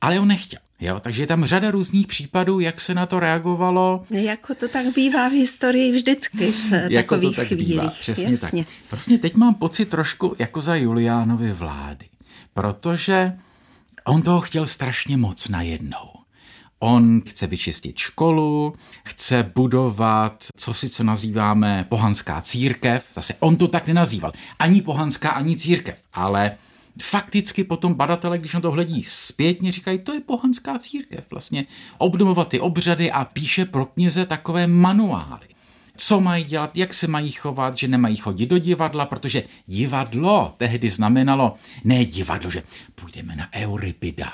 Ale 0.00 0.20
on 0.20 0.28
nechtěl. 0.28 0.60
Jo, 0.82 1.00
takže 1.00 1.22
je 1.22 1.26
tam 1.26 1.44
řada 1.44 1.70
různých 1.70 2.06
případů, 2.06 2.60
jak 2.60 2.80
se 2.80 2.94
na 2.94 3.06
to 3.06 3.20
reagovalo. 3.20 4.04
Jako 4.10 4.54
to 4.54 4.68
tak 4.68 4.86
bývá 4.94 5.28
v 5.28 5.32
historii 5.32 5.92
vždycky 5.92 6.52
v 6.52 6.72
jako 6.90 7.14
takových 7.14 7.36
to 7.36 7.40
tak 7.40 7.46
chvílích. 7.46 7.68
bývá, 7.68 7.88
přesně 7.88 8.30
Jasně. 8.30 8.64
tak. 8.64 8.74
Prostě 8.90 9.18
teď 9.18 9.34
mám 9.34 9.54
pocit 9.54 9.84
trošku 9.86 10.36
jako 10.38 10.62
za 10.62 10.76
Juliánovy 10.76 11.52
vlády, 11.52 12.06
protože 12.54 13.32
on 14.04 14.22
toho 14.22 14.40
chtěl 14.40 14.66
strašně 14.66 15.16
moc 15.16 15.48
najednou. 15.48 16.08
On 16.78 17.22
chce 17.28 17.46
vyčistit 17.46 17.98
školu, 17.98 18.74
chce 19.04 19.50
budovat, 19.54 20.44
co 20.56 20.74
si 20.74 20.90
co 20.90 21.04
nazýváme 21.04 21.86
pohanská 21.88 22.40
církev. 22.40 23.04
Zase 23.14 23.34
on 23.40 23.56
to 23.56 23.68
tak 23.68 23.86
nenazýval. 23.86 24.32
Ani 24.58 24.82
pohanská, 24.82 25.30
ani 25.30 25.56
církev. 25.56 26.02
Ale 26.12 26.52
fakticky 27.02 27.64
potom 27.64 27.94
badatele, 27.94 28.38
když 28.38 28.54
na 28.54 28.60
to 28.60 28.70
hledí 28.70 29.04
zpětně, 29.08 29.72
říkají, 29.72 29.98
to 29.98 30.12
je 30.12 30.20
pohanská 30.20 30.78
církev. 30.78 31.24
Vlastně 31.30 31.66
obnovovat 31.98 32.48
ty 32.48 32.60
obřady 32.60 33.12
a 33.12 33.24
píše 33.24 33.64
pro 33.64 33.86
kněze 33.86 34.26
takové 34.26 34.66
manuály. 34.66 35.46
Co 35.96 36.20
mají 36.20 36.44
dělat, 36.44 36.76
jak 36.76 36.94
se 36.94 37.06
mají 37.06 37.30
chovat, 37.30 37.78
že 37.78 37.88
nemají 37.88 38.16
chodit 38.16 38.46
do 38.46 38.58
divadla, 38.58 39.06
protože 39.06 39.42
divadlo 39.66 40.54
tehdy 40.56 40.88
znamenalo, 40.88 41.54
ne 41.84 42.04
divadlo, 42.04 42.50
že 42.50 42.62
půjdeme 42.94 43.36
na 43.36 43.48
Euripida, 43.54 44.32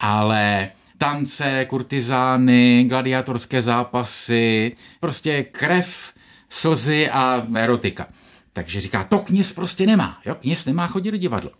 ale 0.00 0.70
tance, 0.98 1.64
kurtizány, 1.64 2.84
gladiátorské 2.88 3.62
zápasy, 3.62 4.76
prostě 5.00 5.42
krev, 5.42 6.12
slzy 6.48 7.10
a 7.10 7.46
erotika. 7.56 8.06
Takže 8.52 8.80
říká, 8.80 9.04
to 9.04 9.18
kněz 9.18 9.52
prostě 9.52 9.86
nemá. 9.86 10.20
Jo? 10.26 10.34
Kněz 10.34 10.66
nemá 10.66 10.86
chodit 10.86 11.10
do 11.10 11.16
divadla. 11.16 11.50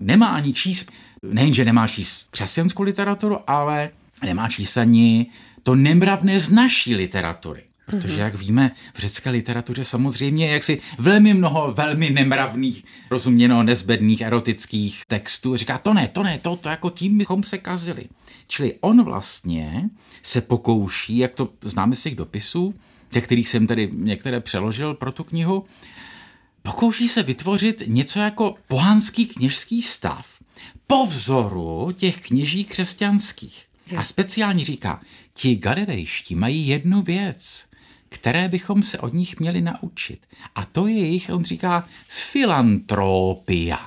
Nemá 0.00 0.26
ani 0.26 0.52
číst, 0.52 0.92
nejenže 1.22 1.64
nemá 1.64 1.88
číst 1.88 2.26
křesťanskou 2.30 2.82
literaturu, 2.82 3.38
ale 3.46 3.90
nemá 4.24 4.48
číst 4.48 4.76
ani 4.76 5.26
to 5.62 5.74
nemravné 5.74 6.40
z 6.40 6.50
naší 6.50 6.94
literatury. 6.94 7.62
Protože, 7.86 8.20
jak 8.20 8.34
víme, 8.34 8.70
v 8.94 8.98
řecké 8.98 9.30
literatuře 9.30 9.84
samozřejmě 9.84 10.46
je 10.46 10.52
jaksi 10.52 10.80
velmi 10.98 11.34
mnoho 11.34 11.72
velmi 11.72 12.10
nemravných, 12.10 12.84
rozuměno 13.10 13.62
nezbedných 13.62 14.20
erotických 14.20 15.02
textů. 15.08 15.56
Říká, 15.56 15.78
to 15.78 15.94
ne, 15.94 16.08
to 16.08 16.22
ne, 16.22 16.38
to, 16.38 16.56
to 16.56 16.68
jako 16.68 16.90
tím 16.90 17.18
bychom 17.18 17.42
se 17.42 17.58
kazili. 17.58 18.04
Čili 18.46 18.74
on 18.80 19.04
vlastně 19.04 19.90
se 20.22 20.40
pokouší, 20.40 21.18
jak 21.18 21.32
to 21.32 21.48
známe 21.62 21.96
z 21.96 22.02
těch 22.02 22.14
dopisů, 22.14 22.74
těch, 23.10 23.24
kterých 23.24 23.48
jsem 23.48 23.66
tady 23.66 23.88
některé 23.92 24.40
přeložil 24.40 24.94
pro 24.94 25.12
tu 25.12 25.24
knihu, 25.24 25.64
pokouší 26.62 27.08
se 27.08 27.22
vytvořit 27.22 27.82
něco 27.86 28.18
jako 28.18 28.54
pohanský 28.68 29.26
kněžský 29.26 29.82
stav 29.82 30.26
po 30.86 31.06
vzoru 31.06 31.92
těch 31.96 32.20
kněží 32.20 32.64
křesťanských. 32.64 33.64
A 33.96 34.04
speciálně 34.04 34.64
říká, 34.64 35.00
ti 35.34 35.56
galilejští 35.56 36.34
mají 36.34 36.66
jednu 36.66 37.02
věc, 37.02 37.66
které 38.08 38.48
bychom 38.48 38.82
se 38.82 38.98
od 38.98 39.14
nich 39.14 39.40
měli 39.40 39.60
naučit. 39.60 40.26
A 40.54 40.64
to 40.64 40.86
je 40.86 40.98
jejich, 40.98 41.30
on 41.30 41.44
říká, 41.44 41.88
filantropia. 42.08 43.78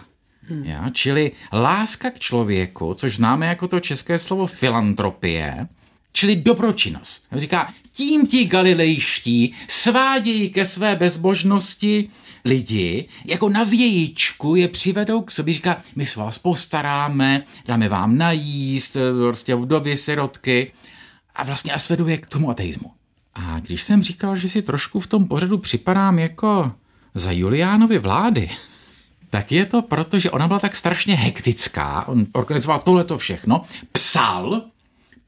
Hmm. 0.41 0.65
Ja, 0.65 0.89
čili 0.89 1.31
láska 1.53 2.11
k 2.11 2.19
člověku, 2.19 2.93
což 2.93 3.15
známe 3.15 3.47
jako 3.47 3.67
to 3.67 3.79
české 3.79 4.19
slovo 4.19 4.47
filantropie, 4.47 5.67
čili 6.11 6.35
dobročinnost. 6.35 7.27
Říká, 7.31 7.73
tím 7.91 8.27
ti 8.27 8.45
galilejští 8.45 9.53
svádějí 9.67 10.49
ke 10.49 10.65
své 10.65 10.95
bezbožnosti 10.95 12.09
lidi, 12.45 13.07
jako 13.25 13.49
na 13.49 13.63
vějičku 13.63 14.55
je 14.55 14.67
přivedou 14.67 15.21
k 15.21 15.31
sobě, 15.31 15.53
říká, 15.53 15.81
my 15.95 16.05
se 16.05 16.19
vás 16.19 16.37
postaráme, 16.37 17.43
dáme 17.65 17.89
vám 17.89 18.17
najíst, 18.17 18.97
prostě 19.19 19.55
vdovy, 19.55 19.97
sirotky 19.97 20.71
a 21.35 21.43
vlastně 21.43 21.73
a 21.73 21.79
svedou 21.79 22.07
je 22.07 22.17
k 22.17 22.27
tomu 22.27 22.49
ateismu. 22.49 22.91
A 23.35 23.59
když 23.59 23.83
jsem 23.83 24.03
říkal, 24.03 24.35
že 24.35 24.49
si 24.49 24.61
trošku 24.61 24.99
v 24.99 25.07
tom 25.07 25.27
pořadu 25.27 25.57
připadám 25.57 26.19
jako 26.19 26.71
za 27.15 27.31
Juliánovi 27.31 27.99
vlády, 27.99 28.49
tak 29.29 29.51
je 29.51 29.65
to 29.65 29.81
proto, 29.81 30.19
že 30.19 30.31
ona 30.31 30.47
byla 30.47 30.59
tak 30.59 30.75
strašně 30.75 31.15
hektická, 31.15 32.07
on 32.07 32.25
organizoval 32.31 32.79
tohleto 32.79 33.17
všechno, 33.17 33.61
psal, 33.91 34.63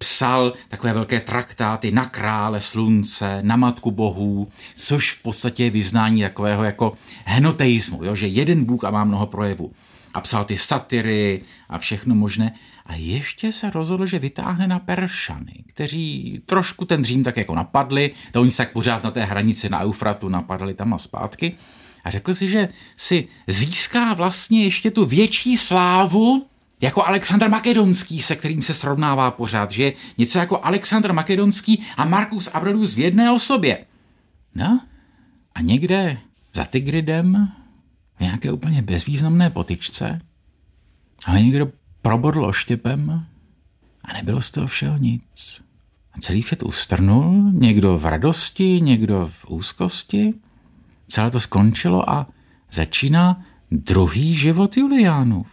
psal 0.03 0.53
takové 0.69 0.93
velké 0.93 1.19
traktáty 1.19 1.91
na 1.91 2.05
krále 2.05 2.59
slunce, 2.59 3.39
na 3.41 3.55
matku 3.55 3.91
bohů, 3.91 4.47
což 4.75 5.11
v 5.11 5.21
podstatě 5.21 5.63
je 5.63 5.69
vyznání 5.69 6.21
takového 6.21 6.63
jako 6.63 6.93
henoteismu, 7.25 8.03
jo, 8.03 8.15
že 8.15 8.27
jeden 8.27 8.65
bůh 8.65 8.83
a 8.83 8.91
má 8.91 9.03
mnoho 9.03 9.27
projevů. 9.27 9.71
A 10.13 10.21
psal 10.21 10.45
ty 10.45 10.57
satyry 10.57 11.41
a 11.69 11.77
všechno 11.77 12.15
možné. 12.15 12.55
A 12.85 12.95
ještě 12.95 13.51
se 13.51 13.69
rozhodl, 13.69 14.05
že 14.05 14.19
vytáhne 14.19 14.67
na 14.67 14.79
Peršany, 14.79 15.63
kteří 15.67 16.41
trošku 16.45 16.85
ten 16.85 17.05
Řím 17.05 17.23
tak 17.23 17.37
jako 17.37 17.55
napadli, 17.55 18.11
to 18.31 18.41
oni 18.41 18.51
se 18.51 18.57
tak 18.57 18.71
pořád 18.71 19.03
na 19.03 19.11
té 19.11 19.23
hranici 19.23 19.69
na 19.69 19.83
Eufratu 19.83 20.29
napadali 20.29 20.73
tam 20.73 20.93
a 20.93 20.97
zpátky. 20.97 21.55
A 22.03 22.11
řekl 22.11 22.33
si, 22.33 22.47
že 22.47 22.69
si 22.97 23.27
získá 23.47 24.13
vlastně 24.13 24.63
ještě 24.63 24.91
tu 24.91 25.05
větší 25.05 25.57
slávu, 25.57 26.45
jako 26.83 27.05
Alexandr 27.05 27.49
Makedonský, 27.49 28.21
se 28.21 28.35
kterým 28.35 28.61
se 28.61 28.73
srovnává 28.73 29.31
pořád, 29.31 29.71
že 29.71 29.93
něco 30.17 30.39
jako 30.39 30.65
Alexandr 30.65 31.13
Makedonský 31.13 31.83
a 31.97 32.05
Markus 32.05 32.49
Aurelius 32.53 32.93
v 32.93 32.99
jedné 32.99 33.31
osobě. 33.31 33.85
No 34.55 34.81
a 35.55 35.61
někde 35.61 36.17
za 36.53 36.65
Tigridem, 36.65 37.51
v 38.17 38.19
nějaké 38.19 38.51
úplně 38.51 38.81
bezvýznamné 38.81 39.49
potyčce, 39.49 40.21
a 41.25 41.39
někdo 41.39 41.71
probodl 42.01 42.45
oštěpem 42.45 43.25
a 44.05 44.13
nebylo 44.13 44.41
z 44.41 44.51
toho 44.51 44.67
všeho 44.67 44.97
nic. 44.97 45.63
A 46.13 46.19
celý 46.19 46.43
svět 46.43 46.63
ustrnul, 46.63 47.51
někdo 47.51 47.99
v 47.99 48.05
radosti, 48.05 48.81
někdo 48.81 49.31
v 49.33 49.51
úzkosti. 49.51 50.33
Celé 51.07 51.31
to 51.31 51.39
skončilo 51.39 52.09
a 52.09 52.27
začíná 52.71 53.43
druhý 53.71 54.35
život 54.35 54.77
Juliánův. 54.77 55.52